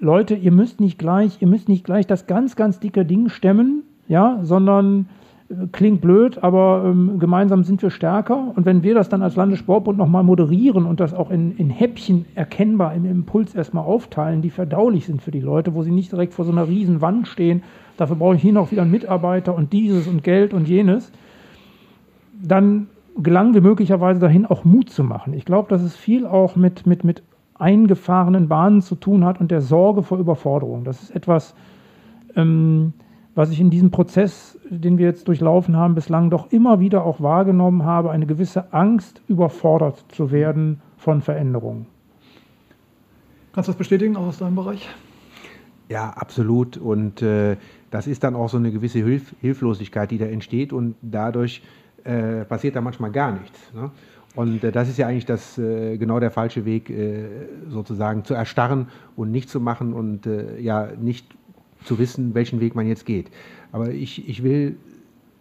Leute, 0.00 0.34
ihr 0.34 0.52
müsst 0.52 0.80
nicht 0.80 0.98
gleich, 0.98 1.40
ihr 1.40 1.48
müsst 1.48 1.68
nicht 1.68 1.84
gleich 1.84 2.06
das 2.06 2.26
ganz, 2.26 2.54
ganz 2.56 2.78
dicke 2.78 3.04
Ding 3.04 3.28
stemmen, 3.28 3.82
ja, 4.06 4.38
sondern 4.42 5.08
äh, 5.48 5.66
klingt 5.72 6.00
blöd, 6.00 6.38
aber 6.42 6.84
ähm, 6.86 7.18
gemeinsam 7.18 7.64
sind 7.64 7.82
wir 7.82 7.90
stärker. 7.90 8.52
Und 8.54 8.64
wenn 8.64 8.82
wir 8.82 8.94
das 8.94 9.08
dann 9.08 9.22
als 9.22 9.34
Landessportbund 9.34 9.98
nochmal 9.98 10.22
moderieren 10.22 10.86
und 10.86 11.00
das 11.00 11.14
auch 11.14 11.30
in, 11.30 11.56
in 11.56 11.70
Häppchen 11.70 12.26
erkennbar 12.34 12.94
im 12.94 13.04
Impuls 13.04 13.54
erstmal 13.54 13.84
aufteilen, 13.84 14.40
die 14.40 14.50
verdaulich 14.50 15.06
sind 15.06 15.20
für 15.20 15.32
die 15.32 15.40
Leute, 15.40 15.74
wo 15.74 15.82
sie 15.82 15.90
nicht 15.90 16.12
direkt 16.12 16.34
vor 16.34 16.44
so 16.44 16.52
einer 16.52 16.68
riesen 16.68 17.00
Wand 17.00 17.26
stehen, 17.26 17.62
dafür 17.96 18.16
brauche 18.16 18.36
ich 18.36 18.42
hier 18.42 18.52
noch 18.52 18.70
wieder 18.70 18.82
einen 18.82 18.92
Mitarbeiter 18.92 19.54
und 19.54 19.72
dieses 19.72 20.06
und 20.06 20.22
Geld 20.22 20.54
und 20.54 20.68
jenes, 20.68 21.10
dann 22.40 22.86
gelangen 23.20 23.52
wir 23.52 23.62
möglicherweise 23.62 24.20
dahin, 24.20 24.46
auch 24.46 24.64
Mut 24.64 24.90
zu 24.90 25.02
machen. 25.02 25.34
Ich 25.34 25.44
glaube, 25.44 25.68
dass 25.68 25.82
es 25.82 25.96
viel 25.96 26.24
auch 26.24 26.54
mit, 26.54 26.86
mit, 26.86 27.02
mit 27.02 27.22
eingefahrenen 27.58 28.48
Bahnen 28.48 28.82
zu 28.82 28.94
tun 28.94 29.24
hat 29.24 29.40
und 29.40 29.50
der 29.50 29.60
Sorge 29.60 30.02
vor 30.02 30.18
Überforderung. 30.18 30.84
Das 30.84 31.02
ist 31.02 31.10
etwas, 31.14 31.54
ähm, 32.36 32.92
was 33.34 33.50
ich 33.50 33.60
in 33.60 33.70
diesem 33.70 33.90
Prozess, 33.90 34.58
den 34.68 34.98
wir 34.98 35.06
jetzt 35.06 35.28
durchlaufen 35.28 35.76
haben, 35.76 35.94
bislang 35.94 36.30
doch 36.30 36.50
immer 36.50 36.80
wieder 36.80 37.04
auch 37.04 37.20
wahrgenommen 37.20 37.84
habe, 37.84 38.10
eine 38.10 38.26
gewisse 38.26 38.72
Angst, 38.72 39.22
überfordert 39.28 40.04
zu 40.08 40.30
werden 40.30 40.80
von 40.96 41.20
Veränderungen. 41.20 41.86
Kannst 43.52 43.68
du 43.68 43.72
das 43.72 43.78
bestätigen, 43.78 44.16
auch 44.16 44.26
aus 44.26 44.38
deinem 44.38 44.56
Bereich? 44.56 44.88
Ja, 45.88 46.10
absolut. 46.10 46.76
Und 46.76 47.22
äh, 47.22 47.56
das 47.90 48.06
ist 48.06 48.24
dann 48.24 48.34
auch 48.34 48.48
so 48.48 48.58
eine 48.58 48.70
gewisse 48.70 48.98
Hilf 48.98 49.34
Hilflosigkeit, 49.40 50.10
die 50.10 50.18
da 50.18 50.26
entsteht 50.26 50.72
und 50.72 50.96
dadurch 51.00 51.62
äh, 52.04 52.44
passiert 52.44 52.76
da 52.76 52.80
manchmal 52.80 53.10
gar 53.10 53.32
nichts. 53.32 53.72
Ne? 53.72 53.90
Und 54.34 54.62
äh, 54.62 54.72
das 54.72 54.88
ist 54.88 54.98
ja 54.98 55.06
eigentlich 55.06 55.26
das, 55.26 55.58
äh, 55.58 55.96
genau 55.96 56.20
der 56.20 56.30
falsche 56.30 56.64
Weg, 56.64 56.90
äh, 56.90 57.28
sozusagen 57.68 58.24
zu 58.24 58.34
erstarren 58.34 58.88
und 59.16 59.30
nicht 59.30 59.48
zu 59.48 59.60
machen 59.60 59.92
und 59.92 60.28
ja 60.60 60.88
nicht 61.00 61.26
zu 61.84 61.98
wissen, 61.98 62.34
welchen 62.34 62.60
Weg 62.60 62.74
man 62.74 62.86
jetzt 62.86 63.06
geht. 63.06 63.30
Aber 63.72 63.90
ich, 63.90 64.28
ich 64.28 64.42
will 64.42 64.76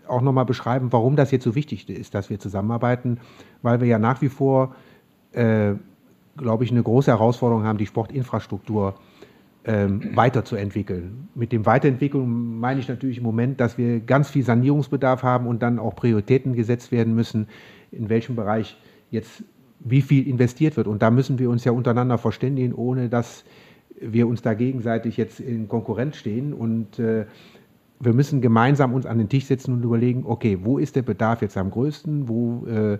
auch 0.08 0.22
nochmal 0.22 0.46
beschreiben, 0.46 0.92
warum 0.92 1.16
das 1.16 1.32
jetzt 1.32 1.44
so 1.44 1.56
wichtig 1.56 1.90
ist, 1.90 2.14
dass 2.14 2.30
wir 2.30 2.40
zusammenarbeiten, 2.40 3.20
weil 3.62 3.80
wir 3.80 3.88
ja 3.88 4.00
nach 4.00 4.22
wie 4.22 4.30
vor, 4.30 4.76
äh, 5.34 5.74
glaube 6.38 6.64
ich, 6.64 6.72
eine 6.72 6.84
große 6.84 7.12
Herausforderung 7.12 7.64
haben, 7.64 7.78
die 7.78 7.86
Sportinfrastruktur 7.86 8.96
ähm, 9.68 10.16
weiterzuentwickeln. 10.16 11.28
Mit 11.36 11.52
dem 11.52 11.66
Weiterentwickeln 11.66 12.60
meine 12.60 12.80
ich 12.80 12.88
natürlich 12.88 13.18
im 13.18 13.24
Moment, 13.24 13.60
dass 13.60 13.78
wir 13.78 14.00
ganz 14.00 14.30
viel 14.30 14.44
Sanierungsbedarf 14.44 15.24
haben 15.24 15.46
und 15.46 15.62
dann 15.62 15.78
auch 15.78 15.96
Prioritäten 15.96 16.54
gesetzt 16.54 16.92
werden 16.92 17.14
müssen, 17.14 17.48
in 17.92 18.10
welchem 18.10 18.36
Bereich 18.36 18.78
jetzt 19.12 19.44
wie 19.80 20.02
viel 20.02 20.28
investiert 20.28 20.78
wird. 20.78 20.88
Und 20.88 21.02
da 21.02 21.12
müssen 21.12 21.38
wir 21.38 21.50
uns 21.50 21.66
ja 21.66 21.74
untereinander 21.74 22.18
verständigen, 22.18 22.74
ohne 22.74 23.10
dass 23.10 23.44
wir 24.00 24.28
uns 24.28 24.42
da 24.42 24.54
gegenseitig 24.54 25.18
jetzt 25.18 25.40
in 25.40 25.68
Konkurrenz 25.68 26.16
stehen. 26.16 26.54
Und 26.54 26.98
äh, 26.98 27.26
wir 28.00 28.14
müssen 28.14 28.42
gemeinsam 28.42 28.94
uns 28.94 29.06
an 29.06 29.18
den 29.18 29.28
Tisch 29.28 29.46
setzen 29.46 29.74
und 29.74 29.84
überlegen, 29.84 30.24
okay, 30.26 30.60
wo 30.62 30.78
ist 30.78 30.96
der 30.96 31.02
Bedarf 31.02 31.42
jetzt 31.42 31.58
am 31.58 31.72
größten? 31.72 32.30
Wo 32.30 32.66
äh, 32.68 33.00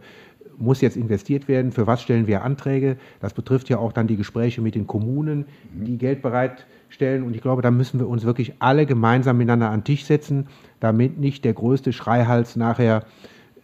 muss 0.58 0.82
jetzt 0.82 0.98
investiert 0.98 1.48
werden? 1.48 1.72
Für 1.72 1.88
was 1.88 2.02
stellen 2.02 2.28
wir 2.28 2.44
Anträge? 2.44 2.98
Das 3.20 3.34
betrifft 3.34 3.70
ja 3.70 3.78
auch 3.78 3.94
dann 3.94 4.08
die 4.08 4.18
Gespräche 4.18 4.62
mit 4.62 4.76
den 4.76 4.88
Kommunen, 4.88 5.46
die 5.74 5.98
Geld 5.98 6.22
bereitstellen. 6.22 7.24
Und 7.24 7.36
ich 7.36 7.42
glaube, 7.42 7.62
da 7.62 7.72
müssen 7.72 8.00
wir 8.00 8.08
uns 8.08 8.24
wirklich 8.24 8.54
alle 8.60 8.86
gemeinsam 8.86 9.38
miteinander 9.38 9.70
an 9.70 9.80
den 9.80 9.86
Tisch 9.86 10.06
setzen, 10.06 10.48
damit 10.80 11.20
nicht 11.20 11.46
der 11.46 11.54
größte 11.54 11.94
Schreihals 11.94 12.56
nachher 12.56 13.04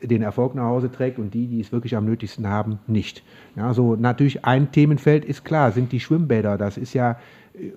den 0.01 0.21
Erfolg 0.21 0.55
nach 0.55 0.65
Hause 0.65 0.91
trägt 0.91 1.17
und 1.17 1.33
die, 1.33 1.47
die 1.47 1.61
es 1.61 1.71
wirklich 1.71 1.95
am 1.95 2.05
nötigsten 2.05 2.47
haben, 2.47 2.79
nicht. 2.87 3.23
Ja, 3.55 3.73
so 3.73 3.95
natürlich 3.95 4.45
ein 4.45 4.71
Themenfeld 4.71 5.25
ist 5.25 5.45
klar, 5.45 5.71
sind 5.71 5.91
die 5.91 5.99
Schwimmbäder. 5.99 6.57
Das 6.57 6.77
ist 6.77 6.93
ja 6.93 7.17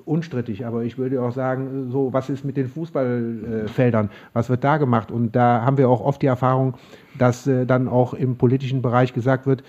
unstrittig, 0.05 0.65
aber 0.65 0.85
ich 0.85 0.97
würde 0.97 1.23
auch 1.23 1.33
sagen, 1.33 1.91
so 1.91 2.13
was 2.13 2.31
ist 2.31 2.45
mit 2.45 2.57
den 2.57 2.69
Fußballfeldern, 2.69 4.11
was 4.33 4.49
wird 4.49 4.65
da 4.65 4.79
gemacht? 4.79 5.11
Und 5.11 5.37
da 5.37 5.63
haben 5.63 5.77
wir 5.77 5.89
auch 5.89 6.01
oft 6.01 6.23
die 6.23 6.27
Erfahrung, 6.27 6.75
dass 7.19 7.47
äh, 7.47 7.67
dann 7.67 7.89
auch 7.89 8.15
im 8.15 8.37
politischen 8.37 8.81
Bereich 8.81 9.13
gesagt 9.13 9.47
wird, 9.47 9.63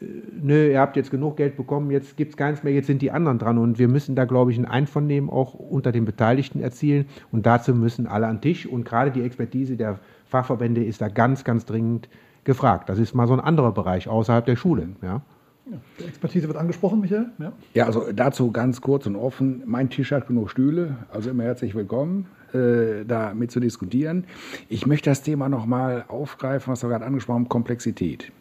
äh, 0.00 0.04
nö, 0.40 0.70
ihr 0.70 0.80
habt 0.80 0.96
jetzt 0.96 1.10
genug 1.10 1.36
Geld 1.36 1.56
bekommen, 1.56 1.90
jetzt 1.90 2.16
gibt 2.16 2.30
es 2.30 2.36
keins 2.36 2.62
mehr, 2.62 2.72
jetzt 2.72 2.86
sind 2.86 3.02
die 3.02 3.10
anderen 3.10 3.38
dran. 3.38 3.58
Und 3.58 3.78
wir 3.80 3.88
müssen 3.88 4.14
da, 4.14 4.26
glaube 4.26 4.52
ich, 4.52 4.58
ein 4.58 4.64
Einvernehmen 4.64 5.28
auch 5.28 5.54
unter 5.54 5.90
den 5.90 6.04
Beteiligten 6.04 6.60
erzielen. 6.60 7.06
Und 7.32 7.44
dazu 7.46 7.74
müssen 7.74 8.06
alle 8.06 8.28
an 8.28 8.36
den 8.36 8.42
Tisch 8.42 8.64
und 8.66 8.84
gerade 8.84 9.10
die 9.10 9.22
Expertise 9.22 9.76
der 9.76 9.98
Fachverbände 10.26 10.84
ist 10.84 11.00
da 11.00 11.08
ganz, 11.08 11.42
ganz 11.42 11.64
dringend 11.64 12.08
gefragt. 12.44 12.88
Das 12.88 12.98
ist 12.98 13.12
mal 13.14 13.26
so 13.26 13.34
ein 13.34 13.40
anderer 13.40 13.72
Bereich 13.72 14.08
außerhalb 14.08 14.46
der 14.46 14.56
Schule. 14.56 14.90
Ja. 15.02 15.22
Ja, 15.70 15.76
die 16.00 16.04
Expertise 16.04 16.46
wird 16.46 16.56
angesprochen, 16.56 17.00
Michael. 17.00 17.26
Ja. 17.38 17.52
ja, 17.74 17.86
also 17.86 18.10
dazu 18.12 18.52
ganz 18.52 18.80
kurz 18.80 19.06
und 19.06 19.16
offen. 19.16 19.62
Mein 19.66 19.90
Tisch 19.90 20.12
hat 20.12 20.26
genug 20.26 20.50
Stühle, 20.50 20.96
also 21.12 21.28
immer 21.28 21.42
herzlich 21.42 21.74
willkommen, 21.74 22.26
äh, 22.54 23.04
da 23.06 23.34
mit 23.34 23.50
zu 23.50 23.60
diskutieren. 23.60 24.24
Ich 24.70 24.86
möchte 24.86 25.10
das 25.10 25.22
Thema 25.22 25.48
nochmal 25.50 26.06
aufgreifen, 26.08 26.72
was 26.72 26.82
wir 26.82 26.88
gerade 26.88 27.04
angesprochen 27.04 27.40
haben, 27.40 27.48
Komplexität. 27.48 28.32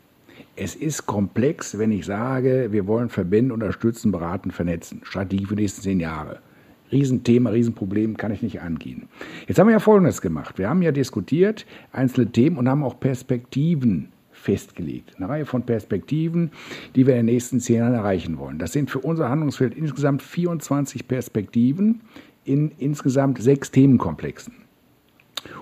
Es 0.56 0.76
ist 0.76 1.06
komplex, 1.06 1.78
wenn 1.78 1.92
ich 1.92 2.06
sage, 2.06 2.70
wir 2.72 2.88
wollen 2.88 3.10
Verbände 3.10 3.54
unterstützen, 3.54 4.12
beraten, 4.12 4.52
vernetzen. 4.52 5.02
Strategie 5.04 5.46
für 5.46 5.56
die 5.56 5.63
nächsten 5.63 5.82
zehn 5.82 6.00
Jahre. 6.00 6.40
Riesenthema, 6.94 7.50
Riesenproblem, 7.50 8.16
kann 8.16 8.32
ich 8.32 8.42
nicht 8.42 8.62
angehen. 8.62 9.10
Jetzt 9.48 9.60
haben 9.60 9.68
wir 9.68 9.74
ja 9.74 9.80
Folgendes 9.80 10.22
gemacht. 10.22 10.58
Wir 10.58 10.70
haben 10.70 10.82
ja 10.82 10.94
diskutiert 10.94 11.66
einzelne 11.92 12.32
Themen 12.32 12.58
und 12.58 12.70
haben 12.70 12.84
auch 12.84 12.98
Perspektiven 13.00 14.13
festgelegt. 14.48 15.18
Eine 15.18 15.28
Reihe 15.28 15.46
von 15.46 15.64
Perspektiven, 15.64 16.52
die 16.96 17.06
wir 17.06 17.16
in 17.16 17.26
den 17.26 17.34
nächsten 17.34 17.60
zehn 17.60 17.80
Jahren 17.80 17.94
erreichen 17.94 18.38
wollen. 18.38 18.60
Das 18.60 18.72
sind 18.72 18.90
für 18.90 19.00
unser 19.00 19.28
Handlungsfeld 19.28 19.76
insgesamt 19.76 20.22
24 20.22 21.06
Perspektiven 21.06 22.00
in 22.46 22.72
insgesamt 22.78 23.42
sechs 23.42 23.72
Themenkomplexen. 23.72 24.54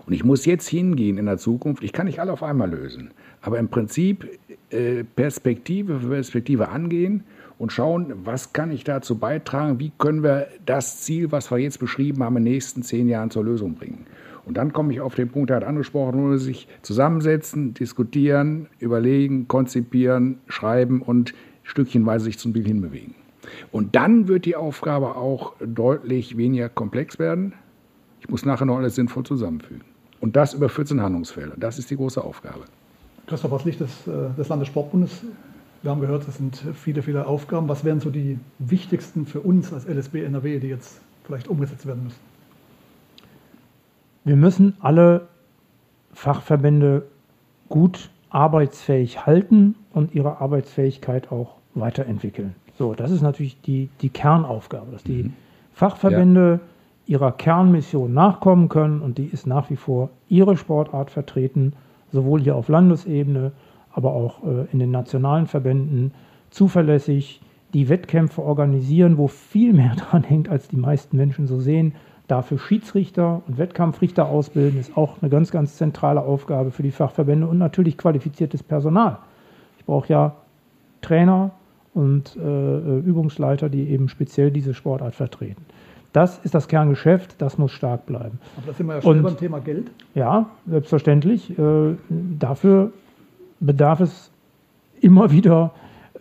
Und 0.06 0.14
ich 0.14 0.24
muss 0.24 0.46
jetzt 0.46 0.68
hingehen 0.68 1.18
in 1.18 1.26
der 1.26 1.40
Zukunft, 1.40 1.84
ich 1.84 1.94
kann 1.94 2.06
nicht 2.06 2.20
alle 2.20 2.32
auf 2.32 2.44
einmal 2.44 2.70
lösen, 2.70 3.10
aber 3.42 3.58
im 3.58 3.70
Prinzip 3.70 4.30
äh, 4.70 5.04
Perspektive 5.04 6.00
für 6.00 6.10
Perspektive 6.10 6.70
angehen 6.70 7.24
und 7.58 7.72
schauen, 7.72 8.14
was 8.24 8.54
kann 8.54 8.70
ich 8.70 8.84
dazu 8.84 9.18
beitragen, 9.18 9.80
wie 9.80 9.92
können 9.98 10.22
wir 10.22 10.48
das 10.68 11.02
Ziel, 11.02 11.32
was 11.32 11.50
wir 11.50 11.58
jetzt 11.58 11.80
beschrieben 11.80 12.24
haben, 12.24 12.38
in 12.38 12.46
den 12.46 12.54
nächsten 12.54 12.84
zehn 12.84 13.10
Jahren 13.10 13.32
zur 13.32 13.46
Lösung 13.46 13.74
bringen. 13.74 14.06
Und 14.46 14.58
dann 14.58 14.74
komme 14.74 14.94
ich 14.94 15.02
auf 15.02 15.16
den 15.16 15.30
Punkt, 15.30 15.50
der 15.50 15.58
hat 15.58 15.64
angesprochen, 15.64 16.22
wo 16.22 16.38
sich 16.38 16.68
zusammensetzen, 16.82 17.74
diskutieren, 17.74 18.68
überlegen, 18.80 19.48
konzipieren, 19.48 20.38
schreiben 20.48 21.02
und 21.02 21.34
stückchenweise 21.64 22.26
sich 22.26 22.38
zum 22.38 22.54
Ziel 22.54 22.66
hinbewegen. 22.66 23.16
Und 23.72 23.96
dann 23.96 24.28
wird 24.28 24.46
die 24.46 24.56
Aufgabe 24.56 25.16
auch 25.16 25.54
deutlich 25.60 26.38
weniger 26.38 26.70
komplex 26.70 27.20
werden. 27.20 27.54
Ich 28.22 28.30
muss 28.30 28.46
nachher 28.46 28.66
noch 28.66 28.78
alles 28.78 28.96
sinnvoll 28.96 29.24
zusammenfügen. 29.24 29.84
Und 30.20 30.36
das 30.36 30.54
über 30.54 30.70
14 30.70 31.02
Handlungsfelder. 31.02 31.54
Das 31.58 31.78
ist 31.78 31.90
die 31.90 31.96
große 31.96 32.24
Aufgabe. 32.24 32.66
Christoph, 33.28 33.52
aus 33.52 33.66
Licht 33.66 33.80
des, 33.80 34.08
äh, 34.08 34.30
des 34.38 34.48
Landessportbundes, 34.50 35.24
wir 35.82 35.92
haben 35.92 36.02
gehört, 36.02 36.28
das 36.28 36.38
sind 36.38 36.64
viele, 36.74 37.04
viele 37.04 37.28
Aufgaben. 37.28 37.68
Was 37.70 37.84
wären 37.84 38.00
so 38.00 38.10
die 38.10 38.40
wichtigsten 38.58 39.26
für 39.26 39.42
uns 39.42 39.72
als 39.72 39.86
LSB 39.86 40.24
NRW, 40.24 40.60
die 40.60 40.68
jetzt 40.68 41.00
vielleicht 41.26 41.48
umgesetzt 41.48 41.86
werden 41.86 42.04
müssen? 42.04 42.35
Wir 44.26 44.36
müssen 44.36 44.74
alle 44.80 45.28
Fachverbände 46.12 47.04
gut 47.70 48.10
arbeitsfähig 48.30 49.26
halten 49.26 49.76
und 49.94 50.14
ihre 50.14 50.42
Arbeitsfähigkeit 50.42 51.32
auch 51.32 51.56
weiterentwickeln. 51.76 52.56
So, 52.78 52.94
das 52.94 53.12
ist 53.12 53.22
natürlich 53.22 53.62
die, 53.62 53.90
die 54.02 54.10
Kernaufgabe, 54.10 54.92
dass 54.92 55.04
die 55.04 55.24
mhm. 55.24 55.34
Fachverbände 55.74 56.60
ja. 57.06 57.16
ihrer 57.16 57.32
Kernmission 57.32 58.14
nachkommen 58.14 58.68
können 58.68 59.02
und 59.02 59.18
die 59.18 59.26
ist 59.26 59.48
nach 59.48 59.70
wie 59.70 59.76
vor 59.78 60.10
ihre 60.28 60.58
Sportart 60.58 61.12
vertreten, 61.12 61.74
sowohl 62.12 62.42
hier 62.42 62.56
auf 62.56 62.68
Landesebene, 62.68 63.52
aber 63.94 64.14
auch 64.14 64.44
äh, 64.44 64.66
in 64.72 64.80
den 64.80 64.92
nationalen 64.92 65.48
Verbänden 65.48 66.14
zuverlässig 66.50 67.42
die 67.74 67.90
Wettkämpfe 67.90 68.42
organisieren, 68.42 69.18
wo 69.18 69.28
viel 69.28 69.74
mehr 69.74 69.96
dran 70.10 70.24
hängt, 70.24 70.50
als 70.50 70.68
die 70.68 70.78
meisten 70.78 71.16
Menschen 71.16 71.48
so 71.48 71.60
sehen. 71.60 71.94
Dafür 72.28 72.58
Schiedsrichter 72.58 73.44
und 73.48 73.58
Wettkampfrichter 73.58 74.26
ausbilden, 74.28 74.80
ist 74.80 74.98
auch 74.98 75.22
eine 75.22 75.30
ganz, 75.30 75.52
ganz 75.52 75.78
zentrale 75.78 76.22
Aufgabe 76.22 76.72
für 76.72 76.82
die 76.82 76.92
Fachverbände 76.92 77.46
und 77.48 77.58
natürlich 77.60 77.98
qualifiziertes 77.98 78.64
Personal. 78.64 79.20
Ich 79.78 79.86
brauche 79.86 80.12
ja 80.12 80.36
Trainer 81.02 81.52
und 81.94 82.36
äh, 82.36 82.42
äh, 82.42 83.00
Übungsleiter, 83.00 83.70
die 83.70 83.90
eben 83.90 84.10
speziell 84.10 84.52
diese 84.52 84.74
Sportart 84.74 85.16
vertreten. 85.16 85.66
Das 86.14 86.40
ist 86.40 86.56
das 86.56 86.68
Kerngeschäft, 86.68 87.42
das 87.42 87.58
muss 87.58 87.72
stark 87.72 88.06
bleiben. 88.06 88.40
Aber 88.58 88.68
da 88.68 88.74
sind 88.74 88.88
wir 88.88 88.96
ja 88.96 89.02
schon 89.02 89.22
beim 89.22 89.38
Thema 89.38 89.60
Geld. 89.60 89.92
Ja, 90.14 90.50
selbstverständlich. 90.66 91.58
Äh, 91.60 91.96
dafür 92.10 92.92
bedarf 93.60 94.00
es 94.00 94.32
immer 95.02 95.32
wieder 95.32 95.72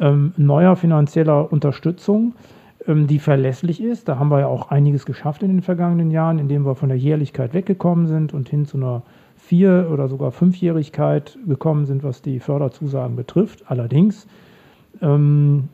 ähm, 0.00 0.32
neuer 0.36 0.76
finanzieller 0.76 1.52
Unterstützung. 1.52 2.34
Ähm, 2.86 3.06
die 3.06 3.18
verlässlich 3.18 3.82
ist. 3.82 4.08
Da 4.08 4.18
haben 4.18 4.30
wir 4.30 4.40
ja 4.40 4.46
auch 4.46 4.70
einiges 4.70 5.06
geschafft 5.06 5.42
in 5.42 5.48
den 5.48 5.62
vergangenen 5.62 6.10
Jahren, 6.10 6.38
indem 6.38 6.66
wir 6.66 6.74
von 6.74 6.88
der 6.88 6.98
Jährlichkeit 6.98 7.54
weggekommen 7.54 8.06
sind 8.06 8.34
und 8.34 8.48
hin 8.48 8.66
zu 8.66 8.76
einer 8.76 9.02
Vier- 9.36 9.88
oder 9.92 10.08
sogar 10.08 10.32
Fünfjährigkeit 10.32 11.38
gekommen 11.46 11.84
sind, 11.84 12.02
was 12.02 12.22
die 12.22 12.40
Förderzusagen 12.40 13.14
betrifft. 13.14 13.64
Allerdings, 13.66 14.26
ähm, 15.02 15.68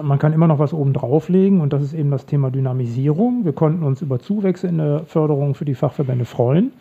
man 0.00 0.18
kann 0.18 0.32
immer 0.32 0.46
noch 0.46 0.58
was 0.58 0.72
oben 0.72 0.94
drauflegen 0.94 1.60
und 1.60 1.72
das 1.72 1.82
ist 1.82 1.92
eben 1.92 2.10
das 2.10 2.24
Thema 2.24 2.50
Dynamisierung. 2.50 3.44
Wir 3.44 3.52
konnten 3.52 3.82
uns 3.82 4.00
über 4.00 4.18
Zuwächse 4.18 4.66
in 4.66 4.78
der 4.78 5.04
Förderung 5.04 5.54
für 5.54 5.66
die 5.66 5.74
Fachverbände 5.74 6.24
freuen 6.24 6.72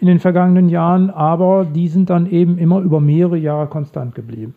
in 0.00 0.06
den 0.06 0.20
vergangenen 0.20 0.68
Jahren, 0.68 1.10
aber 1.10 1.64
die 1.64 1.88
sind 1.88 2.08
dann 2.08 2.30
eben 2.30 2.56
immer 2.56 2.80
über 2.80 3.00
mehrere 3.00 3.36
Jahre 3.36 3.66
konstant 3.66 4.14
geblieben. 4.14 4.54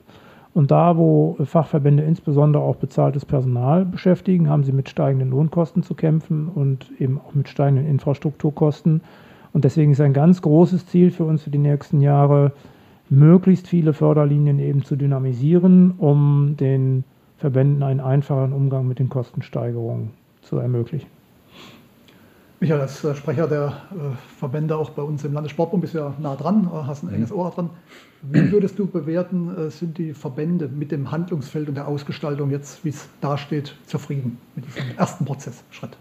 Und 0.53 0.71
da, 0.71 0.97
wo 0.97 1.37
Fachverbände 1.43 2.03
insbesondere 2.03 2.63
auch 2.63 2.75
bezahltes 2.75 3.25
Personal 3.25 3.85
beschäftigen, 3.85 4.49
haben 4.49 4.63
sie 4.63 4.73
mit 4.73 4.89
steigenden 4.89 5.29
Lohnkosten 5.29 5.81
zu 5.81 5.95
kämpfen 5.95 6.49
und 6.49 6.91
eben 6.99 7.19
auch 7.19 7.33
mit 7.33 7.47
steigenden 7.47 7.87
Infrastrukturkosten. 7.87 9.01
Und 9.53 9.63
deswegen 9.63 9.91
ist 9.91 10.01
ein 10.01 10.13
ganz 10.13 10.41
großes 10.41 10.87
Ziel 10.87 11.11
für 11.11 11.23
uns 11.23 11.43
für 11.43 11.49
die 11.49 11.57
nächsten 11.57 12.01
Jahre, 12.01 12.51
möglichst 13.09 13.67
viele 13.67 13.93
Förderlinien 13.93 14.59
eben 14.59 14.83
zu 14.83 14.95
dynamisieren, 14.95 15.95
um 15.97 16.55
den 16.57 17.03
Verbänden 17.37 17.83
einen 17.83 17.99
einfachen 17.99 18.53
Umgang 18.53 18.87
mit 18.87 18.99
den 18.99 19.09
Kostensteigerungen 19.09 20.11
zu 20.41 20.57
ermöglichen. 20.57 21.20
Michael, 22.61 22.81
als 22.81 23.03
äh, 23.03 23.15
Sprecher 23.15 23.47
der 23.47 23.81
äh, 23.91 24.15
Verbände 24.37 24.77
auch 24.77 24.91
bei 24.91 25.01
uns 25.01 25.25
im 25.25 25.33
Landessportbund 25.33 25.81
bist 25.81 25.95
du 25.95 25.97
ja 25.97 26.13
nah 26.19 26.35
dran, 26.35 26.69
äh, 26.71 26.85
hast 26.85 27.01
ein 27.01 27.07
mhm. 27.07 27.15
enges 27.15 27.31
Ohr 27.31 27.49
dran. 27.49 27.71
Wie 28.21 28.51
würdest 28.51 28.77
du 28.77 28.85
bewerten, 28.85 29.71
sind 29.71 29.97
die 29.97 30.13
Verbände 30.13 30.67
mit 30.67 30.91
dem 30.91 31.09
Handlungsfeld 31.09 31.69
und 31.69 31.73
der 31.73 31.87
Ausgestaltung 31.87 32.51
jetzt, 32.51 32.85
wie 32.85 32.89
es 32.89 33.09
dasteht, 33.19 33.75
zufrieden 33.87 34.37
mit 34.55 34.67
diesem 34.67 34.95
ersten 34.95 35.25
Prozessschritt? 35.25 35.97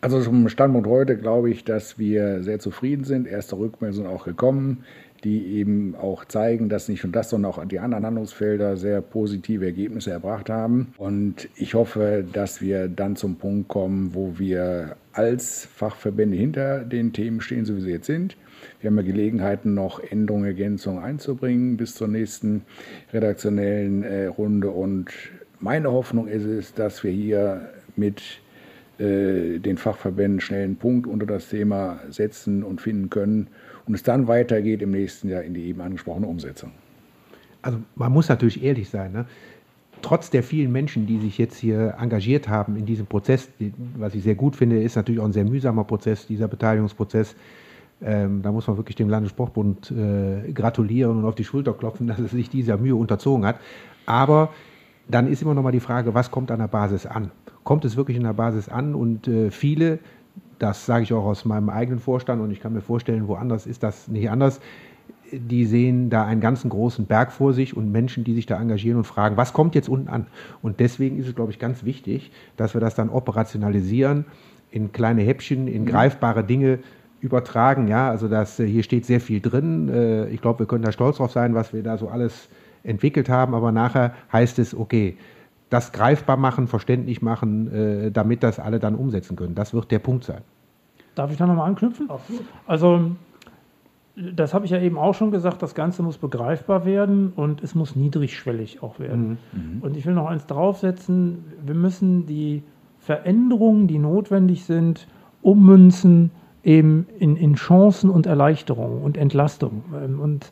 Also 0.00 0.20
zum 0.22 0.48
Standpunkt 0.48 0.86
heute 0.86 1.16
glaube 1.16 1.50
ich, 1.50 1.64
dass 1.64 1.98
wir 1.98 2.44
sehr 2.44 2.60
zufrieden 2.60 3.02
sind. 3.02 3.26
Erste 3.26 3.58
Rückmeldungen 3.58 4.04
sind 4.04 4.06
auch 4.06 4.24
gekommen 4.24 4.84
die 5.24 5.56
eben 5.56 5.94
auch 5.96 6.24
zeigen, 6.24 6.68
dass 6.68 6.88
nicht 6.88 7.04
nur 7.04 7.12
das, 7.12 7.30
sondern 7.30 7.52
auch 7.52 7.64
die 7.64 7.78
anderen 7.78 8.06
Handlungsfelder 8.06 8.76
sehr 8.76 9.00
positive 9.00 9.64
Ergebnisse 9.64 10.10
erbracht 10.10 10.50
haben. 10.50 10.92
Und 10.96 11.48
ich 11.56 11.74
hoffe, 11.74 12.24
dass 12.32 12.60
wir 12.60 12.88
dann 12.88 13.16
zum 13.16 13.36
Punkt 13.36 13.68
kommen, 13.68 14.14
wo 14.14 14.38
wir 14.38 14.96
als 15.12 15.66
Fachverbände 15.74 16.36
hinter 16.36 16.84
den 16.84 17.12
Themen 17.12 17.40
stehen, 17.40 17.64
so 17.64 17.76
wie 17.76 17.80
sie 17.80 17.90
jetzt 17.90 18.06
sind. 18.06 18.36
Wir 18.80 18.90
haben 18.90 18.96
ja 18.96 19.02
Gelegenheiten, 19.02 19.74
noch 19.74 20.00
Änderungen, 20.00 20.44
Ergänzungen 20.44 21.02
einzubringen 21.02 21.76
bis 21.76 21.94
zur 21.94 22.08
nächsten 22.08 22.62
redaktionellen 23.12 24.04
äh, 24.04 24.26
Runde. 24.26 24.70
Und 24.70 25.10
meine 25.60 25.90
Hoffnung 25.90 26.28
ist 26.28 26.44
es, 26.44 26.74
dass 26.74 27.02
wir 27.02 27.10
hier 27.10 27.70
mit 27.96 28.22
äh, 28.98 29.58
den 29.58 29.78
Fachverbänden 29.78 30.40
schnell 30.40 30.64
einen 30.64 30.76
Punkt 30.76 31.06
unter 31.06 31.26
das 31.26 31.48
Thema 31.48 32.00
setzen 32.10 32.62
und 32.62 32.80
finden 32.80 33.10
können 33.10 33.48
und 33.88 33.94
es 33.94 34.02
dann 34.02 34.28
weitergeht 34.28 34.82
im 34.82 34.90
nächsten 34.90 35.30
Jahr 35.30 35.42
in 35.42 35.54
die 35.54 35.64
eben 35.64 35.80
angesprochene 35.80 36.26
Umsetzung. 36.26 36.70
Also 37.62 37.78
man 37.96 38.12
muss 38.12 38.28
natürlich 38.28 38.62
ehrlich 38.62 38.90
sein. 38.90 39.12
Ne? 39.12 39.24
Trotz 40.02 40.30
der 40.30 40.42
vielen 40.42 40.70
Menschen, 40.70 41.06
die 41.06 41.18
sich 41.18 41.38
jetzt 41.38 41.56
hier 41.56 41.96
engagiert 41.98 42.48
haben 42.48 42.76
in 42.76 42.86
diesem 42.86 43.06
Prozess, 43.06 43.48
was 43.96 44.14
ich 44.14 44.22
sehr 44.22 44.34
gut 44.34 44.54
finde, 44.54 44.80
ist 44.80 44.94
natürlich 44.94 45.20
auch 45.20 45.24
ein 45.24 45.32
sehr 45.32 45.44
mühsamer 45.44 45.84
Prozess, 45.84 46.26
dieser 46.26 46.48
Beteiligungsprozess. 46.48 47.34
Ähm, 48.00 48.42
da 48.42 48.52
muss 48.52 48.66
man 48.68 48.76
wirklich 48.76 48.94
dem 48.94 49.08
Landessportbund 49.08 49.90
äh, 49.90 50.52
gratulieren 50.52 51.18
und 51.18 51.24
auf 51.24 51.34
die 51.34 51.44
Schulter 51.44 51.72
klopfen, 51.72 52.06
dass 52.08 52.18
es 52.18 52.30
sich 52.30 52.50
dieser 52.50 52.76
Mühe 52.76 52.94
unterzogen 52.94 53.44
hat. 53.44 53.58
Aber 54.06 54.50
dann 55.08 55.26
ist 55.26 55.42
immer 55.42 55.54
noch 55.54 55.62
mal 55.62 55.72
die 55.72 55.80
Frage, 55.80 56.14
was 56.14 56.30
kommt 56.30 56.50
an 56.50 56.58
der 56.60 56.68
Basis 56.68 57.06
an? 57.06 57.30
Kommt 57.64 57.84
es 57.86 57.96
wirklich 57.96 58.18
an 58.18 58.24
der 58.24 58.34
Basis 58.34 58.68
an? 58.68 58.94
Und 58.94 59.26
äh, 59.26 59.50
viele 59.50 59.98
das 60.58 60.86
sage 60.86 61.04
ich 61.04 61.12
auch 61.12 61.24
aus 61.24 61.44
meinem 61.44 61.68
eigenen 61.68 62.00
Vorstand 62.00 62.42
und 62.42 62.50
ich 62.50 62.60
kann 62.60 62.72
mir 62.72 62.80
vorstellen, 62.80 63.28
woanders 63.28 63.66
ist 63.66 63.82
das 63.82 64.08
nicht 64.08 64.30
anders. 64.30 64.60
Die 65.30 65.66
sehen 65.66 66.08
da 66.08 66.24
einen 66.24 66.40
ganzen 66.40 66.70
großen 66.70 67.06
Berg 67.06 67.32
vor 67.32 67.52
sich 67.52 67.76
und 67.76 67.92
Menschen, 67.92 68.24
die 68.24 68.34
sich 68.34 68.46
da 68.46 68.58
engagieren 68.58 68.96
und 68.96 69.04
fragen, 69.04 69.36
was 69.36 69.52
kommt 69.52 69.74
jetzt 69.74 69.88
unten 69.88 70.08
an? 70.08 70.26
Und 70.62 70.80
deswegen 70.80 71.18
ist 71.18 71.28
es, 71.28 71.34
glaube 71.34 71.52
ich, 71.52 71.58
ganz 71.58 71.84
wichtig, 71.84 72.32
dass 72.56 72.74
wir 72.74 72.80
das 72.80 72.94
dann 72.94 73.10
operationalisieren, 73.10 74.24
in 74.70 74.92
kleine 74.92 75.22
Häppchen, 75.22 75.68
in 75.68 75.82
mhm. 75.82 75.86
greifbare 75.86 76.44
Dinge 76.44 76.78
übertragen. 77.20 77.88
Ja, 77.88 78.10
also 78.10 78.28
das, 78.28 78.58
äh, 78.60 78.66
hier 78.66 78.82
steht 78.82 79.06
sehr 79.06 79.20
viel 79.20 79.40
drin. 79.40 79.88
Äh, 79.88 80.28
ich 80.28 80.40
glaube, 80.40 80.60
wir 80.60 80.66
können 80.66 80.84
da 80.84 80.92
stolz 80.92 81.16
drauf 81.16 81.32
sein, 81.32 81.54
was 81.54 81.72
wir 81.72 81.82
da 81.82 81.98
so 81.98 82.08
alles 82.08 82.48
entwickelt 82.84 83.28
haben. 83.28 83.54
Aber 83.54 83.72
nachher 83.72 84.14
heißt 84.32 84.58
es, 84.58 84.74
okay, 84.74 85.16
das 85.70 85.92
greifbar 85.92 86.36
machen, 86.36 86.66
verständlich 86.66 87.22
machen, 87.22 87.72
äh, 87.72 88.10
damit 88.10 88.42
das 88.42 88.58
alle 88.58 88.78
dann 88.78 88.94
umsetzen 88.94 89.36
können. 89.36 89.54
Das 89.54 89.74
wird 89.74 89.90
der 89.90 89.98
Punkt 89.98 90.24
sein. 90.24 90.42
Darf 91.14 91.30
ich 91.30 91.36
da 91.36 91.46
nochmal 91.46 91.68
anknüpfen? 91.68 92.08
Absolut. 92.08 92.44
Also, 92.66 93.10
das 94.16 94.54
habe 94.54 94.64
ich 94.64 94.70
ja 94.70 94.80
eben 94.80 94.98
auch 94.98 95.14
schon 95.14 95.30
gesagt, 95.30 95.62
das 95.62 95.74
Ganze 95.74 96.02
muss 96.02 96.18
begreifbar 96.18 96.84
werden 96.84 97.32
und 97.34 97.62
es 97.62 97.74
muss 97.74 97.96
niedrigschwellig 97.96 98.82
auch 98.82 98.98
werden. 98.98 99.38
Mhm. 99.52 99.76
mhm. 99.76 99.82
Und 99.82 99.96
ich 99.96 100.06
will 100.06 100.14
noch 100.14 100.26
eins 100.26 100.46
draufsetzen, 100.46 101.44
wir 101.64 101.74
müssen 101.74 102.26
die 102.26 102.62
Veränderungen, 102.98 103.86
die 103.86 103.98
notwendig 103.98 104.64
sind, 104.64 105.06
ummünzen 105.42 106.30
eben 106.64 107.06
in, 107.18 107.36
in 107.36 107.54
Chancen 107.54 108.10
und 108.10 108.26
Erleichterungen 108.26 109.02
und 109.02 109.16
Entlastung. 109.16 109.84
Ähm, 109.94 110.20
und 110.20 110.50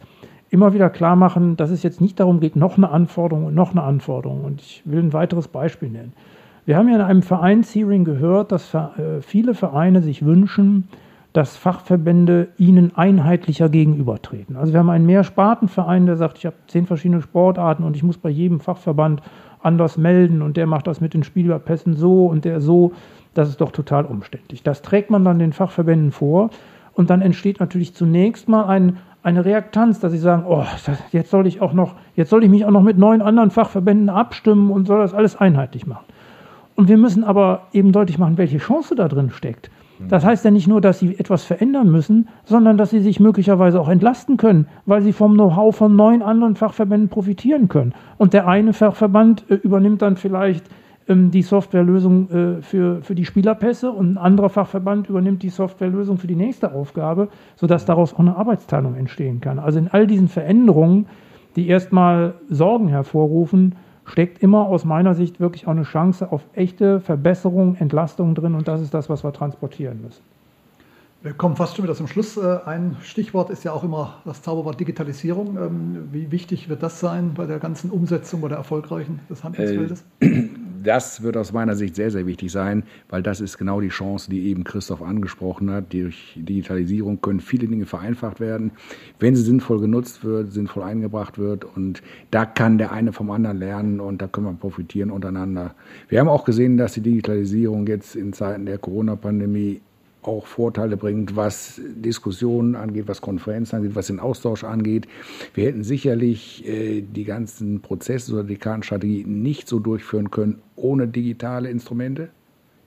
immer 0.50 0.72
wieder 0.74 0.90
klar 0.90 1.16
machen, 1.16 1.56
dass 1.56 1.70
es 1.70 1.82
jetzt 1.82 2.00
nicht 2.00 2.20
darum 2.20 2.40
geht, 2.40 2.56
noch 2.56 2.76
eine 2.76 2.90
Anforderung 2.90 3.46
und 3.46 3.54
noch 3.54 3.72
eine 3.72 3.82
Anforderung. 3.82 4.44
Und 4.44 4.60
ich 4.60 4.82
will 4.84 5.00
ein 5.00 5.12
weiteres 5.12 5.48
Beispiel 5.48 5.90
nennen. 5.90 6.12
Wir 6.64 6.76
haben 6.76 6.88
ja 6.88 6.96
in 6.96 7.00
einem 7.00 7.22
Vereinshearing 7.22 8.04
gehört, 8.04 8.52
dass 8.52 8.74
äh, 8.74 9.20
viele 9.20 9.54
Vereine 9.54 10.02
sich 10.02 10.24
wünschen, 10.24 10.88
dass 11.32 11.56
Fachverbände 11.56 12.48
ihnen 12.56 12.96
einheitlicher 12.96 13.68
gegenübertreten. 13.68 14.56
Also 14.56 14.72
wir 14.72 14.80
haben 14.80 14.90
einen 14.90 15.06
Mehrspartenverein, 15.06 16.06
der 16.06 16.16
sagt, 16.16 16.38
ich 16.38 16.46
habe 16.46 16.56
zehn 16.66 16.86
verschiedene 16.86 17.20
Sportarten 17.20 17.84
und 17.84 17.94
ich 17.94 18.02
muss 18.02 18.16
bei 18.16 18.30
jedem 18.30 18.58
Fachverband 18.58 19.20
anders 19.60 19.98
melden 19.98 20.42
und 20.42 20.56
der 20.56 20.66
macht 20.66 20.86
das 20.86 21.00
mit 21.00 21.12
den 21.12 21.24
Spielerpässen 21.24 21.94
so 21.94 22.26
und 22.26 22.44
der 22.44 22.60
so. 22.60 22.92
Das 23.34 23.50
ist 23.50 23.60
doch 23.60 23.70
total 23.70 24.06
umständlich. 24.06 24.62
Das 24.62 24.80
trägt 24.80 25.10
man 25.10 25.24
dann 25.24 25.38
den 25.38 25.52
Fachverbänden 25.52 26.10
vor 26.10 26.48
und 26.94 27.10
dann 27.10 27.20
entsteht 27.20 27.60
natürlich 27.60 27.94
zunächst 27.94 28.48
mal 28.48 28.64
ein, 28.64 28.96
eine 29.26 29.44
Reaktanz, 29.44 29.98
dass 29.98 30.12
sie 30.12 30.18
sagen, 30.18 30.44
oh, 30.46 30.62
jetzt 31.10 31.32
soll 31.32 31.48
ich 31.48 31.60
auch 31.60 31.72
noch, 31.72 31.96
jetzt 32.14 32.30
soll 32.30 32.44
ich 32.44 32.48
mich 32.48 32.64
auch 32.64 32.70
noch 32.70 32.82
mit 32.82 32.96
neun 32.96 33.20
anderen 33.20 33.50
Fachverbänden 33.50 34.08
abstimmen 34.08 34.70
und 34.70 34.86
soll 34.86 35.00
das 35.00 35.14
alles 35.14 35.34
einheitlich 35.34 35.84
machen. 35.84 36.04
Und 36.76 36.88
wir 36.88 36.96
müssen 36.96 37.24
aber 37.24 37.62
eben 37.72 37.90
deutlich 37.90 38.18
machen, 38.18 38.38
welche 38.38 38.58
Chance 38.58 38.94
da 38.94 39.08
drin 39.08 39.30
steckt. 39.30 39.68
Das 40.08 40.24
heißt 40.24 40.44
ja 40.44 40.52
nicht 40.52 40.68
nur, 40.68 40.80
dass 40.80 41.00
sie 41.00 41.18
etwas 41.18 41.42
verändern 41.42 41.90
müssen, 41.90 42.28
sondern 42.44 42.76
dass 42.76 42.90
sie 42.90 43.00
sich 43.00 43.18
möglicherweise 43.18 43.80
auch 43.80 43.88
entlasten 43.88 44.36
können, 44.36 44.68
weil 44.84 45.02
sie 45.02 45.12
vom 45.12 45.34
Know-how 45.34 45.74
von 45.74 45.96
neun 45.96 46.22
anderen 46.22 46.54
Fachverbänden 46.54 47.08
profitieren 47.08 47.68
können. 47.68 47.94
Und 48.18 48.32
der 48.32 48.46
eine 48.46 48.74
Fachverband 48.74 49.50
äh, 49.50 49.54
übernimmt 49.54 50.02
dann 50.02 50.16
vielleicht 50.16 50.66
ähm, 51.08 51.30
die 51.30 51.42
Softwarelösung 51.42 52.30
äh, 52.30 52.62
für, 52.62 53.02
für 53.02 53.14
die 53.14 53.24
Spielerpässe 53.24 53.90
und 53.90 54.14
ein 54.14 54.18
anderer 54.18 54.48
Fachverband 54.48 55.08
übernimmt 55.08 55.42
die 55.42 55.50
Softwarelösung 55.50 56.18
für 56.18 56.26
die 56.26 56.36
nächste 56.36 56.72
Aufgabe, 56.72 57.28
sodass 57.56 57.84
daraus 57.84 58.14
auch 58.14 58.18
eine 58.18 58.36
Arbeitsteilung 58.36 58.94
entstehen 58.94 59.40
kann. 59.40 59.58
Also 59.58 59.78
in 59.78 59.88
all 59.88 60.06
diesen 60.06 60.28
Veränderungen, 60.28 61.06
die 61.54 61.68
erstmal 61.68 62.34
Sorgen 62.48 62.88
hervorrufen, 62.88 63.76
steckt 64.04 64.42
immer 64.42 64.66
aus 64.66 64.84
meiner 64.84 65.14
Sicht 65.14 65.40
wirklich 65.40 65.66
auch 65.66 65.72
eine 65.72 65.82
Chance 65.82 66.30
auf 66.30 66.42
echte 66.54 67.00
Verbesserung, 67.00 67.76
Entlastung 67.76 68.34
drin 68.34 68.54
und 68.54 68.68
das 68.68 68.80
ist 68.80 68.94
das, 68.94 69.08
was 69.08 69.24
wir 69.24 69.32
transportieren 69.32 70.00
müssen. 70.02 70.22
Wir 71.22 71.32
kommen 71.32 71.56
fast 71.56 71.76
schon 71.76 71.84
wieder 71.84 71.94
zum 71.94 72.06
Schluss. 72.06 72.36
Äh, 72.36 72.58
ein 72.66 72.96
Stichwort 73.02 73.50
ist 73.50 73.64
ja 73.64 73.72
auch 73.72 73.82
immer 73.82 74.22
das 74.24 74.42
Zauberwort 74.42 74.78
Digitalisierung. 74.78 75.56
Ähm, 75.56 76.08
wie 76.12 76.30
wichtig 76.30 76.68
wird 76.68 76.82
das 76.82 77.00
sein 77.00 77.34
bei 77.34 77.46
der 77.46 77.58
ganzen 77.58 77.90
Umsetzung 77.90 78.42
oder 78.42 78.56
erfolgreichen 78.56 79.20
des 79.28 79.42
Handelsfeldes? 79.42 80.04
Äh, 80.20 80.42
das 80.84 81.22
wird 81.22 81.36
aus 81.36 81.52
meiner 81.52 81.74
Sicht 81.74 81.96
sehr, 81.96 82.12
sehr 82.12 82.26
wichtig 82.26 82.52
sein, 82.52 82.84
weil 83.08 83.22
das 83.22 83.40
ist 83.40 83.58
genau 83.58 83.80
die 83.80 83.88
Chance, 83.88 84.30
die 84.30 84.46
eben 84.46 84.62
Christoph 84.62 85.02
angesprochen 85.02 85.70
hat. 85.70 85.92
Durch 85.92 86.34
Digitalisierung 86.36 87.20
können 87.20 87.40
viele 87.40 87.66
Dinge 87.66 87.86
vereinfacht 87.86 88.38
werden, 88.38 88.70
wenn 89.18 89.34
sie 89.34 89.42
sinnvoll 89.42 89.80
genutzt 89.80 90.22
wird, 90.22 90.52
sinnvoll 90.52 90.84
eingebracht 90.84 91.38
wird. 91.38 91.64
Und 91.64 92.02
da 92.30 92.46
kann 92.46 92.78
der 92.78 92.92
eine 92.92 93.12
vom 93.12 93.30
anderen 93.32 93.58
lernen 93.58 93.98
und 94.00 94.22
da 94.22 94.28
können 94.28 94.46
wir 94.46 94.52
profitieren 94.52 95.10
untereinander. 95.10 95.74
Wir 96.08 96.20
haben 96.20 96.28
auch 96.28 96.44
gesehen, 96.44 96.76
dass 96.76 96.92
die 96.92 97.00
Digitalisierung 97.00 97.86
jetzt 97.88 98.14
in 98.14 98.32
Zeiten 98.32 98.66
der 98.66 98.78
Corona-Pandemie 98.78 99.80
auch 100.26 100.46
Vorteile 100.46 100.96
bringt, 100.96 101.36
was 101.36 101.80
Diskussionen 101.84 102.74
angeht, 102.74 103.08
was 103.08 103.20
Konferenzen 103.20 103.76
angeht, 103.76 103.94
was 103.94 104.08
den 104.08 104.20
Austausch 104.20 104.64
angeht. 104.64 105.06
Wir 105.54 105.66
hätten 105.66 105.84
sicherlich 105.84 106.66
äh, 106.66 107.02
die 107.02 107.24
ganzen 107.24 107.80
Prozesse 107.80 108.32
oder 108.32 108.44
die 108.44 108.56
Kartenstrategie 108.56 109.24
nicht 109.24 109.68
so 109.68 109.78
durchführen 109.78 110.30
können 110.30 110.58
ohne 110.76 111.08
digitale 111.08 111.70
Instrumente. 111.70 112.28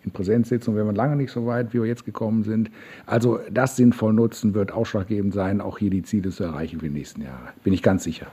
In 0.05 0.11
Präsenzsitzungen 0.11 0.77
wären 0.77 0.87
wir 0.87 0.93
lange 0.93 1.15
nicht 1.17 1.31
so 1.31 1.45
weit, 1.45 1.73
wie 1.73 1.81
wir 1.81 1.85
jetzt 1.85 2.05
gekommen 2.05 2.43
sind. 2.43 2.71
Also 3.05 3.39
das 3.51 3.75
sinnvoll 3.75 4.13
nutzen 4.13 4.53
wird 4.53 4.71
ausschlaggebend 4.71 5.33
sein, 5.33 5.59
auch 5.59 5.77
hier 5.77 5.89
die 5.89 6.03
Ziele 6.03 6.29
zu 6.29 6.43
erreichen 6.43 6.79
für 6.79 6.87
die 6.87 6.93
nächsten 6.93 7.21
Jahre. 7.21 7.49
Bin 7.63 7.73
ich 7.73 7.83
ganz 7.83 8.03
sicher. 8.03 8.27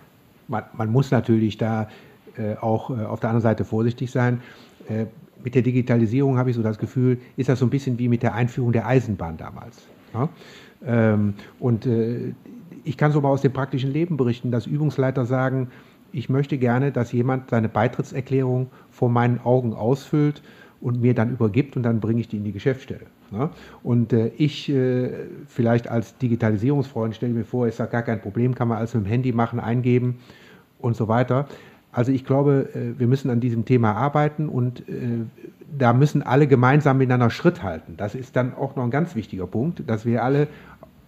Man, 0.47 0.63
man 0.75 0.93
muss 0.93 1.11
natürlich 1.11 1.59
da 1.59 1.89
äh, 2.37 2.55
auch 2.57 2.91
äh, 2.91 3.05
auf 3.05 3.19
der 3.19 3.31
anderen 3.31 3.43
Seite 3.43 3.65
vorsichtig 3.65 4.11
sein. 4.13 4.41
Mit 5.45 5.55
der 5.55 5.63
Digitalisierung 5.63 6.39
habe 6.39 6.51
ich 6.51 6.57
so 6.57 6.63
das 6.63 6.79
Gefühl, 6.79 7.19
ist 7.37 7.49
das 7.49 7.59
so 7.59 7.67
ein 7.67 7.71
bisschen 7.71 7.99
wie 7.99 8.09
mit 8.09 8.23
der 8.23 8.35
Einführung 8.35 8.73
der 8.73 8.87
Eisenbahn 8.87 9.37
damals. 9.37 9.87
Ja? 10.13 10.29
Ähm, 10.85 11.35
und 11.61 11.87
äh, 11.87 12.33
ich 12.85 12.97
kann 12.97 13.13
so 13.13 13.21
mal 13.21 13.29
aus 13.29 13.43
dem 13.43 13.53
praktischen 13.53 13.93
Leben 13.93 14.17
berichten, 14.17 14.51
dass 14.51 14.67
Übungsleiter 14.67 15.25
sagen, 15.27 15.69
ich 16.13 16.29
möchte 16.29 16.57
gerne, 16.57 16.93
dass 16.93 17.13
jemand 17.13 17.51
seine 17.51 17.69
Beitrittserklärung 17.69 18.69
vor 18.91 19.09
meinen 19.09 19.41
Augen 19.41 19.75
ausfüllt 19.75 20.43
und 20.81 21.01
mir 21.01 21.15
dann 21.15 21.31
übergibt 21.31 21.77
und 21.77 21.83
dann 21.83 22.01
bringe 22.01 22.21
ich 22.21 22.29
die 22.29 22.37
in 22.37 22.45
die 22.45 22.53
Geschäftsstelle. 22.53 23.07
Ja? 23.33 23.51
Und 23.83 24.13
äh, 24.13 24.29
ich 24.37 24.69
äh, 24.69 25.11
vielleicht 25.47 25.89
als 25.89 26.17
Digitalisierungsfreund 26.19 27.15
stelle 27.15 27.35
mir 27.35 27.45
vor, 27.45 27.67
ist 27.67 27.81
da 27.81 27.87
gar 27.87 28.03
kein 28.03 28.21
Problem, 28.21 28.55
kann 28.55 28.69
man 28.69 28.79
alles 28.79 28.95
mit 28.95 29.05
dem 29.05 29.09
Handy 29.09 29.33
machen, 29.33 29.61
eingeben 29.61 30.19
und 30.79 30.97
so 30.97 31.09
weiter. 31.09 31.49
Also 31.97 32.13
ich 32.13 32.27
glaube, 32.27 32.69
äh, 32.75 32.99
wir 33.01 33.07
müssen 33.07 33.31
an 33.31 33.41
diesem 33.41 33.65
Thema 33.65 33.95
arbeiten 33.95 34.51
und 34.51 34.81
äh, 34.81 35.25
da 35.79 35.95
müssen 35.95 36.23
alle 36.23 36.47
gemeinsam 36.47 36.99
miteinander 36.99 37.31
Schritt 37.31 37.63
halten. 37.63 37.95
Das 37.97 38.15
ist 38.15 38.37
dann 38.37 38.55
auch 38.55 38.77
noch 38.77 38.85
ein 38.85 38.91
ganz 38.91 39.15
wichtiger 39.15 39.47
Punkt, 39.47 39.83
dass 39.87 40.05
wir 40.05 40.23
alle 40.23 40.49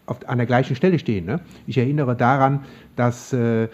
auf, 0.07 0.27
an 0.27 0.39
der 0.39 0.47
gleichen 0.47 0.77
Stelle 0.77 0.99
stehen. 0.99 1.27
Ne? 1.27 1.41
Ich 1.67 1.77
erinnere 1.77 2.17
daran, 2.17 2.61
dass 2.97 3.35
äh, 3.35 3.69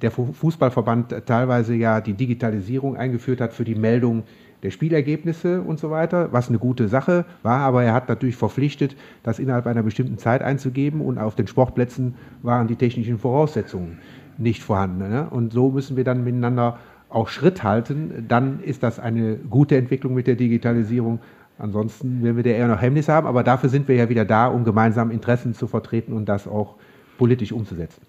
der 0.00 0.12
Fußballverband 0.12 1.26
teilweise 1.26 1.74
ja 1.74 2.00
die 2.00 2.14
Digitalisierung 2.14 2.96
eingeführt 2.96 3.40
hat 3.40 3.52
für 3.52 3.64
die 3.64 3.74
Meldung 3.74 4.22
der 4.62 4.70
Spielergebnisse 4.70 5.62
und 5.62 5.80
so 5.80 5.90
weiter, 5.90 6.32
was 6.32 6.48
eine 6.48 6.60
gute 6.60 6.86
Sache 6.86 7.24
war, 7.42 7.58
aber 7.58 7.82
er 7.82 7.92
hat 7.92 8.08
natürlich 8.08 8.36
verpflichtet, 8.36 8.94
das 9.24 9.40
innerhalb 9.40 9.66
einer 9.66 9.82
bestimmten 9.82 10.16
Zeit 10.16 10.42
einzugeben 10.42 11.00
und 11.00 11.18
auf 11.18 11.34
den 11.34 11.48
Sportplätzen 11.48 12.14
waren 12.42 12.68
die 12.68 12.76
technischen 12.76 13.18
Voraussetzungen 13.18 13.98
nicht 14.38 14.62
vorhanden. 14.62 15.08
Ne? 15.08 15.26
Und 15.30 15.52
so 15.52 15.70
müssen 15.70 15.96
wir 15.96 16.04
dann 16.04 16.24
miteinander 16.24 16.78
auch 17.08 17.28
Schritt 17.28 17.62
halten. 17.62 18.26
Dann 18.28 18.60
ist 18.60 18.82
das 18.82 18.98
eine 18.98 19.36
gute 19.36 19.76
Entwicklung 19.76 20.14
mit 20.14 20.26
der 20.26 20.36
Digitalisierung. 20.36 21.20
Ansonsten 21.58 22.22
werden 22.22 22.36
wir 22.36 22.42
da 22.42 22.50
eher 22.50 22.68
noch 22.68 22.80
Hemmnisse 22.80 23.12
haben, 23.12 23.26
aber 23.26 23.42
dafür 23.42 23.68
sind 23.68 23.86
wir 23.86 23.94
ja 23.94 24.08
wieder 24.08 24.24
da, 24.24 24.48
um 24.48 24.64
gemeinsam 24.64 25.10
Interessen 25.10 25.54
zu 25.54 25.66
vertreten 25.66 26.12
und 26.12 26.28
das 26.28 26.48
auch 26.48 26.76
politisch 27.18 27.52
umzusetzen. 27.52 28.02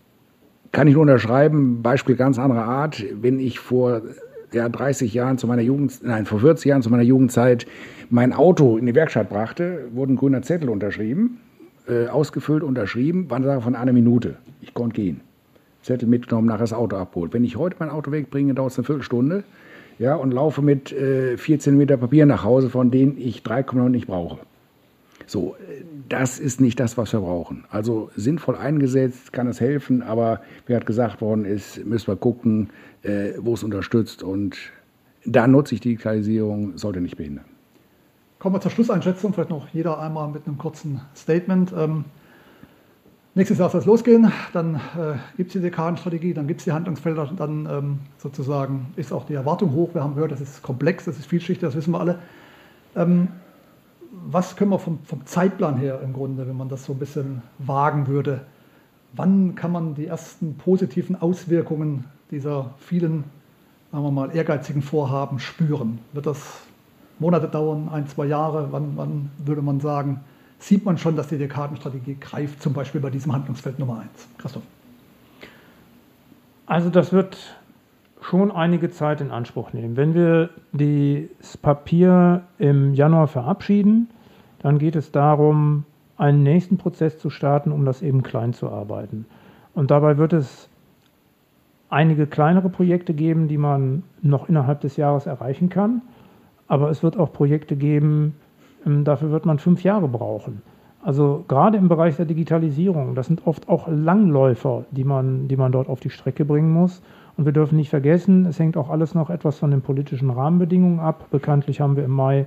Kann 0.71 0.87
ich 0.87 0.93
nur 0.93 1.03
unterschreiben, 1.03 1.83
Beispiel 1.83 2.15
ganz 2.15 2.39
anderer 2.39 2.63
Art. 2.63 3.03
Wenn 3.21 3.39
ich 3.39 3.59
vor 3.59 4.01
ja, 4.53 4.69
30 4.69 5.13
Jahren 5.13 5.37
zu 5.37 5.45
meiner 5.47 5.61
Jugend, 5.61 5.99
nein, 6.03 6.25
vor 6.25 6.39
40 6.39 6.65
Jahren 6.65 6.81
zu 6.81 6.89
meiner 6.89 7.03
Jugendzeit 7.03 7.67
mein 8.09 8.33
Auto 8.33 8.77
in 8.77 8.85
die 8.85 8.95
Werkstatt 8.95 9.29
brachte, 9.29 9.87
wurde 9.93 10.13
ein 10.13 10.15
grüner 10.15 10.41
Zettel 10.41 10.69
unterschrieben, 10.69 11.39
äh, 11.87 12.07
ausgefüllt, 12.07 12.63
unterschrieben, 12.63 13.29
war 13.29 13.37
eine 13.37 13.45
Sache 13.45 13.61
von 13.61 13.75
einer 13.75 13.93
Minute. 13.93 14.35
Ich 14.61 14.73
konnte 14.73 15.01
gehen. 15.01 15.21
Zettel 15.83 16.07
mitgenommen, 16.07 16.47
nachher 16.47 16.59
das 16.59 16.73
Auto 16.73 16.95
abholt. 16.95 17.33
Wenn 17.33 17.43
ich 17.43 17.57
heute 17.57 17.75
mein 17.79 17.89
Auto 17.89 18.11
wegbringe, 18.11 18.53
dauert 18.53 18.71
es 18.71 18.77
eine 18.77 18.85
Viertelstunde 18.85 19.43
ja, 19.99 20.15
und 20.15 20.31
laufe 20.31 20.61
mit 20.61 20.91
äh, 20.91 21.37
14 21.37 21.77
Meter 21.77 21.97
Papier 21.97 22.25
nach 22.25 22.43
Hause, 22.43 22.69
von 22.69 22.89
denen 22.89 23.17
ich 23.17 23.41
3,9 23.41 23.89
nicht 23.89 24.07
brauche. 24.07 24.39
So, 25.25 25.55
das 26.09 26.39
ist 26.39 26.59
nicht 26.59 26.79
das, 26.79 26.97
was 26.97 27.13
wir 27.13 27.21
brauchen. 27.21 27.65
Also 27.69 28.09
sinnvoll 28.15 28.55
eingesetzt 28.55 29.31
kann 29.31 29.47
es 29.47 29.61
helfen, 29.61 30.01
aber 30.01 30.41
wie 30.65 30.75
hat 30.75 30.85
gesagt 30.85 31.21
worden 31.21 31.45
ist, 31.45 31.85
müssen 31.85 32.07
wir 32.07 32.15
gucken, 32.15 32.69
äh, 33.03 33.33
wo 33.39 33.53
es 33.53 33.63
unterstützt 33.63 34.23
und 34.23 34.57
da 35.25 35.47
nutze 35.47 35.75
ich 35.75 35.81
Digitalisierung, 35.81 36.77
sollte 36.77 36.99
nicht 36.99 37.15
behindern. 37.15 37.45
Kommen 38.39 38.55
wir 38.55 38.61
zur 38.61 38.71
Schlusseinschätzung, 38.71 39.33
vielleicht 39.33 39.51
noch 39.51 39.69
jeder 39.69 39.99
einmal 39.99 40.27
mit 40.29 40.45
einem 40.45 40.57
kurzen 40.57 40.99
Statement. 41.15 41.73
Ähm, 41.77 42.03
Nächstes 43.35 43.57
Jahr 43.57 43.71
soll 43.71 43.79
es 43.79 43.87
losgehen, 43.87 44.31
dann 44.53 44.75
äh, 44.75 45.15
gibt 45.37 45.49
es 45.49 45.53
die 45.53 45.59
Dekadenstrategie, 45.59 46.35
dann 46.35 46.45
gibt 46.45 46.59
es 46.59 46.65
die 46.65 46.71
Handlungsfelder, 46.71 47.31
dann 47.35 47.65
ähm, 47.65 47.99
sozusagen 48.19 48.93
ist 48.95 49.11
auch 49.11 49.25
die 49.25 49.33
Erwartung 49.33 49.73
hoch. 49.73 49.89
Wir 49.95 50.03
haben 50.03 50.13
gehört, 50.13 50.31
das 50.31 50.39
ist 50.39 50.61
komplex, 50.61 51.05
das 51.05 51.17
ist 51.17 51.25
vielschichtig, 51.25 51.61
das 51.61 51.75
wissen 51.75 51.93
wir 51.93 51.99
alle. 51.99 52.19
Ähm, 52.95 53.29
was 54.11 54.55
können 54.55 54.69
wir 54.69 54.77
vom, 54.77 54.99
vom, 55.03 55.25
Zeitplan 55.25 55.77
her 55.77 55.99
im 56.03 56.13
Grunde, 56.13 56.47
wenn 56.47 56.55
man 56.55 56.69
das 56.69 56.85
so 56.85 56.93
ein 56.93 56.99
bisschen 56.99 57.41
wagen 57.57 58.05
würde, 58.05 58.41
wann 59.13 59.55
kann 59.55 59.71
man 59.71 59.95
die 59.95 60.05
ersten 60.05 60.55
positiven 60.55 61.19
Auswirkungen 61.19 62.05
dieser 62.29 62.75
vielen, 62.77 63.23
sagen 63.91 64.03
wir 64.03 64.11
mal, 64.11 64.35
ehrgeizigen 64.35 64.83
Vorhaben 64.83 65.39
spüren? 65.39 65.97
Wird 66.11 66.27
das 66.27 66.59
Monate 67.17 67.47
dauern, 67.47 67.89
ein, 67.91 68.07
zwei 68.07 68.27
Jahre? 68.27 68.67
Wann, 68.69 68.93
wann 68.95 69.31
würde 69.39 69.63
man 69.63 69.79
sagen, 69.79 70.19
sieht 70.63 70.85
man 70.85 70.97
schon, 70.97 71.15
dass 71.15 71.27
die 71.27 71.37
Dekadenstrategie 71.37 72.15
greift, 72.19 72.61
zum 72.61 72.73
Beispiel 72.73 73.01
bei 73.01 73.09
diesem 73.09 73.33
Handlungsfeld 73.33 73.79
Nummer 73.79 73.99
1. 73.99 74.09
Christoph. 74.37 74.63
Also 76.65 76.89
das 76.89 77.11
wird 77.11 77.37
schon 78.21 78.49
einige 78.51 78.89
Zeit 78.89 79.19
in 79.19 79.31
Anspruch 79.31 79.73
nehmen. 79.73 79.97
Wenn 79.97 80.13
wir 80.13 80.49
das 80.71 81.57
Papier 81.57 82.43
im 82.57 82.93
Januar 82.93 83.27
verabschieden, 83.27 84.09
dann 84.59 84.79
geht 84.79 84.95
es 84.95 85.11
darum, 85.11 85.83
einen 86.17 86.43
nächsten 86.43 86.77
Prozess 86.77 87.17
zu 87.17 87.29
starten, 87.29 87.73
um 87.73 87.83
das 87.83 88.01
eben 88.01 88.23
klein 88.23 88.53
zu 88.53 88.69
arbeiten. 88.69 89.25
Und 89.73 89.91
dabei 89.91 90.17
wird 90.17 90.31
es 90.31 90.69
einige 91.89 92.25
kleinere 92.25 92.69
Projekte 92.69 93.13
geben, 93.13 93.49
die 93.49 93.57
man 93.57 94.03
noch 94.21 94.47
innerhalb 94.47 94.79
des 94.79 94.95
Jahres 94.95 95.25
erreichen 95.25 95.67
kann. 95.67 96.01
Aber 96.69 96.89
es 96.89 97.03
wird 97.03 97.17
auch 97.17 97.33
Projekte 97.33 97.75
geben, 97.75 98.35
dafür 98.85 99.31
wird 99.31 99.45
man 99.45 99.59
fünf 99.59 99.83
Jahre 99.83 100.07
brauchen. 100.07 100.61
Also 101.01 101.43
gerade 101.47 101.77
im 101.77 101.89
Bereich 101.89 102.15
der 102.15 102.25
Digitalisierung, 102.25 103.13
das 103.13 103.27
sind 103.27 103.45
oft 103.45 103.67
auch 103.67 103.87
Langläufer, 103.89 104.85
die 104.91 105.03
man, 105.03 105.49
die 105.49 105.57
man 105.57 105.71
dort 105.71 105.89
auf 105.89 105.99
die 105.99 106.09
Strecke 106.09 106.45
bringen 106.45 106.71
muss. 106.71 107.01
Und 107.35 107.45
wir 107.45 107.51
dürfen 107.51 107.75
nicht 107.75 107.89
vergessen, 107.89 108.45
es 108.45 108.59
hängt 108.59 108.77
auch 108.77 108.89
alles 108.89 109.15
noch 109.15 109.29
etwas 109.29 109.59
von 109.59 109.71
den 109.71 109.81
politischen 109.81 110.29
Rahmenbedingungen 110.29 110.99
ab. 110.99 111.27
Bekanntlich 111.29 111.81
haben 111.81 111.97
wir 111.97 112.05
im 112.05 112.11
Mai 112.11 112.45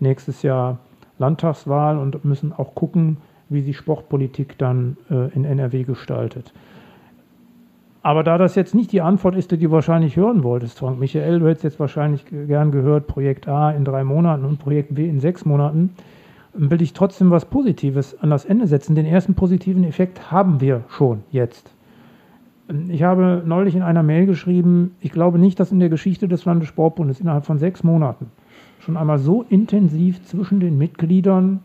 nächstes 0.00 0.42
Jahr 0.42 0.78
Landtagswahl 1.18 1.96
und 1.96 2.24
müssen 2.24 2.52
auch 2.52 2.74
gucken, 2.74 3.18
wie 3.48 3.62
sich 3.62 3.76
Sportpolitik 3.76 4.58
dann 4.58 4.96
äh, 5.10 5.32
in 5.34 5.44
NRW 5.44 5.84
gestaltet. 5.84 6.52
Aber 8.04 8.22
da 8.22 8.36
das 8.36 8.54
jetzt 8.54 8.74
nicht 8.74 8.92
die 8.92 9.00
Antwort 9.00 9.34
ist, 9.34 9.50
die 9.50 9.56
du 9.56 9.70
wahrscheinlich 9.70 10.16
hören 10.16 10.42
wolltest, 10.42 10.78
Frank 10.78 11.00
Michael, 11.00 11.38
du 11.38 11.48
hättest 11.48 11.64
jetzt 11.64 11.80
wahrscheinlich 11.80 12.26
gern 12.26 12.70
gehört, 12.70 13.06
Projekt 13.06 13.48
A 13.48 13.70
in 13.70 13.86
drei 13.86 14.04
Monaten 14.04 14.44
und 14.44 14.58
Projekt 14.58 14.94
B 14.94 15.08
in 15.08 15.20
sechs 15.20 15.46
Monaten, 15.46 15.94
will 16.52 16.82
ich 16.82 16.92
trotzdem 16.92 17.30
was 17.30 17.46
Positives 17.46 18.20
an 18.20 18.28
das 18.28 18.44
Ende 18.44 18.66
setzen. 18.66 18.94
Den 18.94 19.06
ersten 19.06 19.32
positiven 19.32 19.84
Effekt 19.84 20.30
haben 20.30 20.60
wir 20.60 20.84
schon 20.88 21.22
jetzt. 21.30 21.72
Ich 22.88 23.02
habe 23.02 23.42
neulich 23.46 23.74
in 23.74 23.80
einer 23.80 24.02
Mail 24.02 24.26
geschrieben, 24.26 24.94
ich 25.00 25.10
glaube 25.10 25.38
nicht, 25.38 25.58
dass 25.58 25.72
in 25.72 25.80
der 25.80 25.88
Geschichte 25.88 26.28
des 26.28 26.44
Landessportbundes 26.44 27.20
innerhalb 27.20 27.46
von 27.46 27.58
sechs 27.58 27.82
Monaten 27.84 28.26
schon 28.80 28.98
einmal 28.98 29.18
so 29.18 29.46
intensiv 29.48 30.22
zwischen 30.26 30.60
den 30.60 30.76
Mitgliedern 30.76 31.60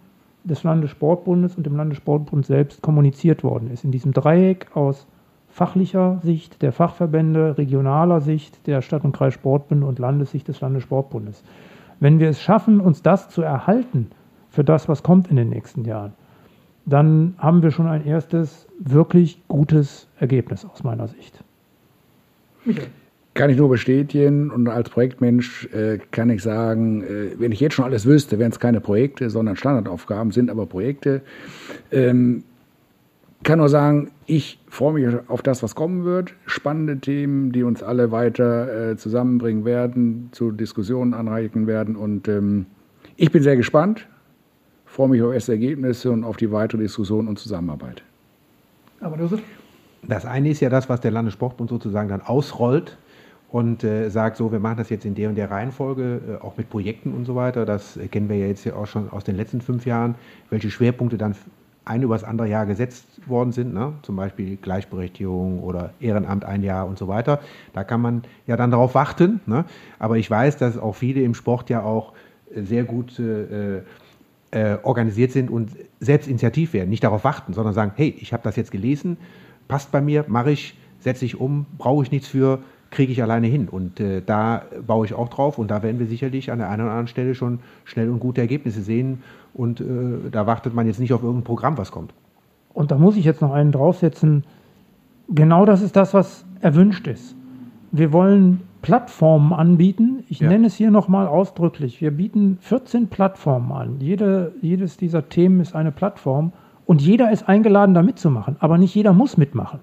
des 0.46 0.64
Landessportbundes 0.64 1.58
und 1.58 1.66
dem 1.66 1.76
Landessportbund 1.76 2.46
selbst 2.46 2.82
kommuniziert 2.82 3.44
worden 3.44 3.70
ist. 3.72 3.84
In 3.84 3.92
diesem 3.92 4.14
Dreieck 4.14 4.68
aus 4.74 5.06
fachlicher 5.50 6.20
Sicht 6.24 6.62
der 6.62 6.72
Fachverbände, 6.72 7.58
regionaler 7.58 8.22
Sicht 8.22 8.68
der 8.68 8.82
Stadt- 8.82 9.04
und 9.04 9.16
Kreissportbünde 9.16 9.86
und 9.86 10.00
Landessicht 10.00 10.48
des 10.48 10.62
Landessportbundes. 10.62 11.44
Wenn 12.00 12.20
wir 12.20 12.30
es 12.30 12.42
schaffen, 12.42 12.80
uns 12.80 13.02
das 13.02 13.30
zu 13.30 13.42
erhalten 13.42 14.12
für 14.50 14.64
das, 14.64 14.88
was 14.88 15.04
kommt 15.04 15.30
in 15.30 15.36
den 15.36 15.50
nächsten 15.50 15.86
Jahren, 15.86 16.14
dann 16.86 17.36
haben 17.38 17.62
wir 17.62 17.72
schon 17.72 17.88
ein 17.88 18.06
erstes 18.06 18.68
wirklich 18.80 19.42
gutes 19.48 20.08
Ergebnis 20.20 20.66
aus 20.66 20.84
meiner 20.84 21.08
Sicht. 21.08 21.44
Michael. 22.66 22.88
Kann 23.36 23.52
ich 23.52 23.58
nur 23.58 23.70
bestätigen 23.70 24.50
und 24.50 24.68
als 24.68 24.90
Projektmensch 24.90 25.70
äh, 25.72 26.00
kann 26.12 26.30
ich 26.30 26.42
sagen, 26.42 27.04
äh, 27.04 27.40
wenn 27.40 27.52
ich 27.52 27.60
jetzt 27.60 27.76
schon 27.76 27.86
alles 27.86 28.06
wüsste, 28.06 28.40
wären 28.40 28.52
es 28.52 28.60
keine 28.60 28.82
Projekte, 28.82 29.30
sondern 29.30 29.56
Standardaufgaben, 29.56 30.32
sind 30.32 30.50
aber 30.50 30.66
Projekte. 30.66 31.22
Ähm, 31.92 32.44
kann 33.44 33.60
nur 33.60 33.70
sagen, 33.70 34.12
ich 34.26 34.60
freue 34.68 34.94
mich 34.94 35.30
auf 35.30 35.42
das, 35.42 35.64
was 35.64 35.76
kommen 35.76 36.04
wird. 36.04 36.34
Spannende 36.46 37.00
Themen, 37.00 37.52
die 37.52 37.64
uns 37.64 37.82
alle 37.82 38.12
weiter 38.12 38.92
äh, 38.92 38.98
zusammenbringen 38.98 39.66
werden, 39.66 40.30
zu 40.32 40.52
Diskussionen 40.52 41.14
anreichen 41.14 41.66
werden. 41.66 41.96
Und 41.96 42.28
ähm, 42.28 42.66
ich 43.16 43.32
bin 43.32 43.42
sehr 43.42 43.56
gespannt, 43.56 44.08
freue 44.86 45.10
mich 45.10 45.22
auf 45.22 45.34
erste 45.34 45.54
Ergebnisse 45.54 46.12
und 46.12 46.24
auf 46.24 46.38
die 46.38 46.52
weitere 46.52 46.82
Diskussion 46.82 47.28
und 47.28 47.40
Zusammenarbeit. 47.40 48.04
Aber 49.00 49.18
Josef? 49.18 49.42
Das 50.04 50.26
eine 50.26 50.50
ist 50.50 50.60
ja 50.60 50.70
das, 50.70 50.90
was 50.90 51.02
der 51.02 51.12
Landessportbund 51.12 51.70
sozusagen 51.70 52.10
dann 52.10 52.22
ausrollt 52.22 52.98
und 53.52 53.84
äh, 53.84 54.10
sagt 54.10 54.38
so, 54.38 54.52
wir 54.52 54.60
machen 54.60 54.78
das 54.78 54.90
jetzt 54.90 55.06
in 55.06 55.16
der 55.16 55.30
und 55.30 55.36
der 55.36 55.50
Reihenfolge, 55.50 56.22
äh, 56.40 56.44
auch 56.44 56.58
mit 56.58 56.70
Projekten 56.70 57.14
und 57.14 57.26
so 57.26 57.36
weiter. 57.36 57.66
Das 57.66 58.00
kennen 58.12 58.30
wir 58.30 58.38
ja 58.38 58.48
jetzt 58.48 58.66
ja 58.66 58.76
auch 58.76 58.86
schon 58.86 59.10
aus 59.10 59.24
den 59.24 59.36
letzten 59.36 59.62
fünf 59.62 59.86
Jahren, 59.86 60.16
welche 60.50 60.70
Schwerpunkte 60.70 61.18
dann 61.18 61.36
ein 61.90 62.04
über 62.04 62.16
das 62.16 62.24
andere 62.24 62.48
Jahr 62.48 62.66
gesetzt 62.66 63.06
worden 63.28 63.52
sind, 63.52 63.74
ne? 63.74 63.94
zum 64.04 64.16
Beispiel 64.16 64.58
Gleichberechtigung 64.58 65.62
oder 65.64 65.92
Ehrenamt 66.00 66.46
ein 66.46 66.64
Jahr 66.64 66.88
und 66.88 66.98
so 66.98 67.08
weiter. 67.08 67.40
Da 67.74 67.84
kann 67.84 68.00
man 68.00 68.24
ja 68.48 68.56
dann 68.56 68.72
darauf 68.72 68.96
warten. 68.96 69.42
Ne? 69.48 69.66
Aber 69.98 70.18
ich 70.18 70.30
weiß, 70.30 70.58
dass 70.58 70.78
auch 70.78 70.96
viele 70.96 71.22
im 71.22 71.34
Sport 71.34 71.70
ja 71.70 71.82
auch 71.82 72.14
sehr 72.56 72.84
gut 72.84 73.20
äh, 73.20 73.82
äh, 74.52 74.78
organisiert 74.84 75.32
sind 75.32 75.50
und 75.50 75.72
selbst 76.00 76.28
initiativ 76.28 76.74
werden. 76.74 76.90
Nicht 76.90 77.04
darauf 77.04 77.24
warten, 77.24 77.54
sondern 77.54 77.74
sagen, 77.74 77.92
hey, 77.96 78.16
ich 78.20 78.34
habe 78.34 78.44
das 78.44 78.56
jetzt 78.56 78.72
gelesen, 78.72 79.18
passt 79.68 79.92
bei 79.92 80.02
mir, 80.02 80.26
mache 80.28 80.52
ich, 80.52 80.78
setze 81.00 81.26
ich 81.26 81.40
um, 81.40 81.66
brauche 81.78 82.04
ich 82.04 82.12
nichts 82.12 82.28
für, 82.28 82.60
kriege 82.92 83.12
ich 83.12 83.22
alleine 83.22 83.48
hin. 83.48 83.68
Und 83.70 84.00
äh, 84.00 84.22
da 84.26 84.64
baue 84.86 85.06
ich 85.06 85.14
auch 85.14 85.30
drauf 85.30 85.58
und 85.58 85.70
da 85.70 85.84
werden 85.84 86.00
wir 86.00 86.08
sicherlich 86.08 86.52
an 86.52 86.60
der 86.60 86.70
einen 86.70 86.84
oder 86.84 86.92
anderen 86.92 87.08
Stelle 87.08 87.36
schon 87.36 87.60
schnell 87.86 88.10
und 88.10 88.20
gute 88.20 88.42
Ergebnisse 88.42 88.82
sehen. 88.82 89.24
Und 89.54 89.82
äh, 89.82 90.30
da 90.32 90.48
wartet 90.48 90.74
man 90.74 90.88
jetzt 90.88 91.00
nicht 91.00 91.14
auf 91.14 91.24
irgendein 91.24 91.44
Programm, 91.44 91.78
was 91.78 91.92
kommt. 91.92 92.14
Und 92.74 92.92
da 92.92 92.98
muss 92.98 93.18
ich 93.18 93.26
jetzt 93.26 93.42
noch 93.42 93.52
einen 93.52 93.72
draufsetzen. 93.72 94.44
Genau 95.30 95.66
das 95.66 95.82
ist 95.82 95.96
das, 95.96 96.14
was 96.14 96.46
erwünscht 96.62 97.08
ist. 97.08 97.36
Wir 97.92 98.14
wollen 98.14 98.62
Plattformen 98.82 99.54
anbieten. 99.54 100.24
Ich 100.30 100.40
ja. 100.40 100.48
nenne 100.48 100.68
es 100.68 100.76
hier 100.76 100.92
nochmal 100.92 101.28
ausdrücklich. 101.28 102.02
Wir 102.02 102.12
bieten 102.12 102.58
14 102.62 103.08
Plattformen 103.08 103.72
an. 103.72 103.96
Jede, 104.00 104.54
jedes 104.62 104.98
dieser 104.98 105.28
Themen 105.28 105.60
ist 105.60 105.76
eine 105.76 105.92
Plattform 105.92 106.54
und 106.86 107.02
jeder 107.02 107.32
ist 107.32 107.50
eingeladen, 107.50 107.94
da 107.94 108.04
mitzumachen. 108.04 108.56
Aber 108.60 108.78
nicht 108.78 108.96
jeder 108.96 109.14
muss 109.14 109.38
mitmachen 109.38 109.80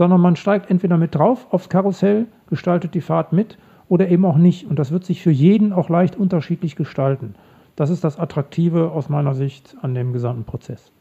sondern 0.00 0.22
man 0.22 0.34
steigt 0.34 0.70
entweder 0.70 0.96
mit 0.96 1.14
drauf 1.14 1.46
aufs 1.50 1.68
Karussell, 1.68 2.26
gestaltet 2.48 2.94
die 2.94 3.02
Fahrt 3.02 3.34
mit 3.34 3.58
oder 3.90 4.08
eben 4.08 4.24
auch 4.24 4.38
nicht. 4.38 4.66
Und 4.66 4.78
das 4.78 4.92
wird 4.92 5.04
sich 5.04 5.22
für 5.22 5.30
jeden 5.30 5.74
auch 5.74 5.90
leicht 5.90 6.16
unterschiedlich 6.16 6.74
gestalten. 6.74 7.34
Das 7.80 7.88
ist 7.88 8.04
das 8.04 8.18
Attraktive 8.18 8.90
aus 8.90 9.08
meiner 9.08 9.32
Sicht 9.32 9.74
an 9.80 9.94
dem 9.94 10.12
gesamten 10.12 10.44
Prozess. 10.44 10.92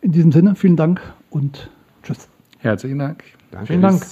In 0.00 0.10
diesem 0.10 0.32
Sinne, 0.32 0.56
vielen 0.56 0.74
Dank 0.74 1.00
und 1.30 1.70
tschüss. 2.02 2.28
Herzlichen 2.58 2.98
Dank. 2.98 3.22
Danke. 3.52 3.66
Vielen 3.68 3.82
Dank. 3.82 4.02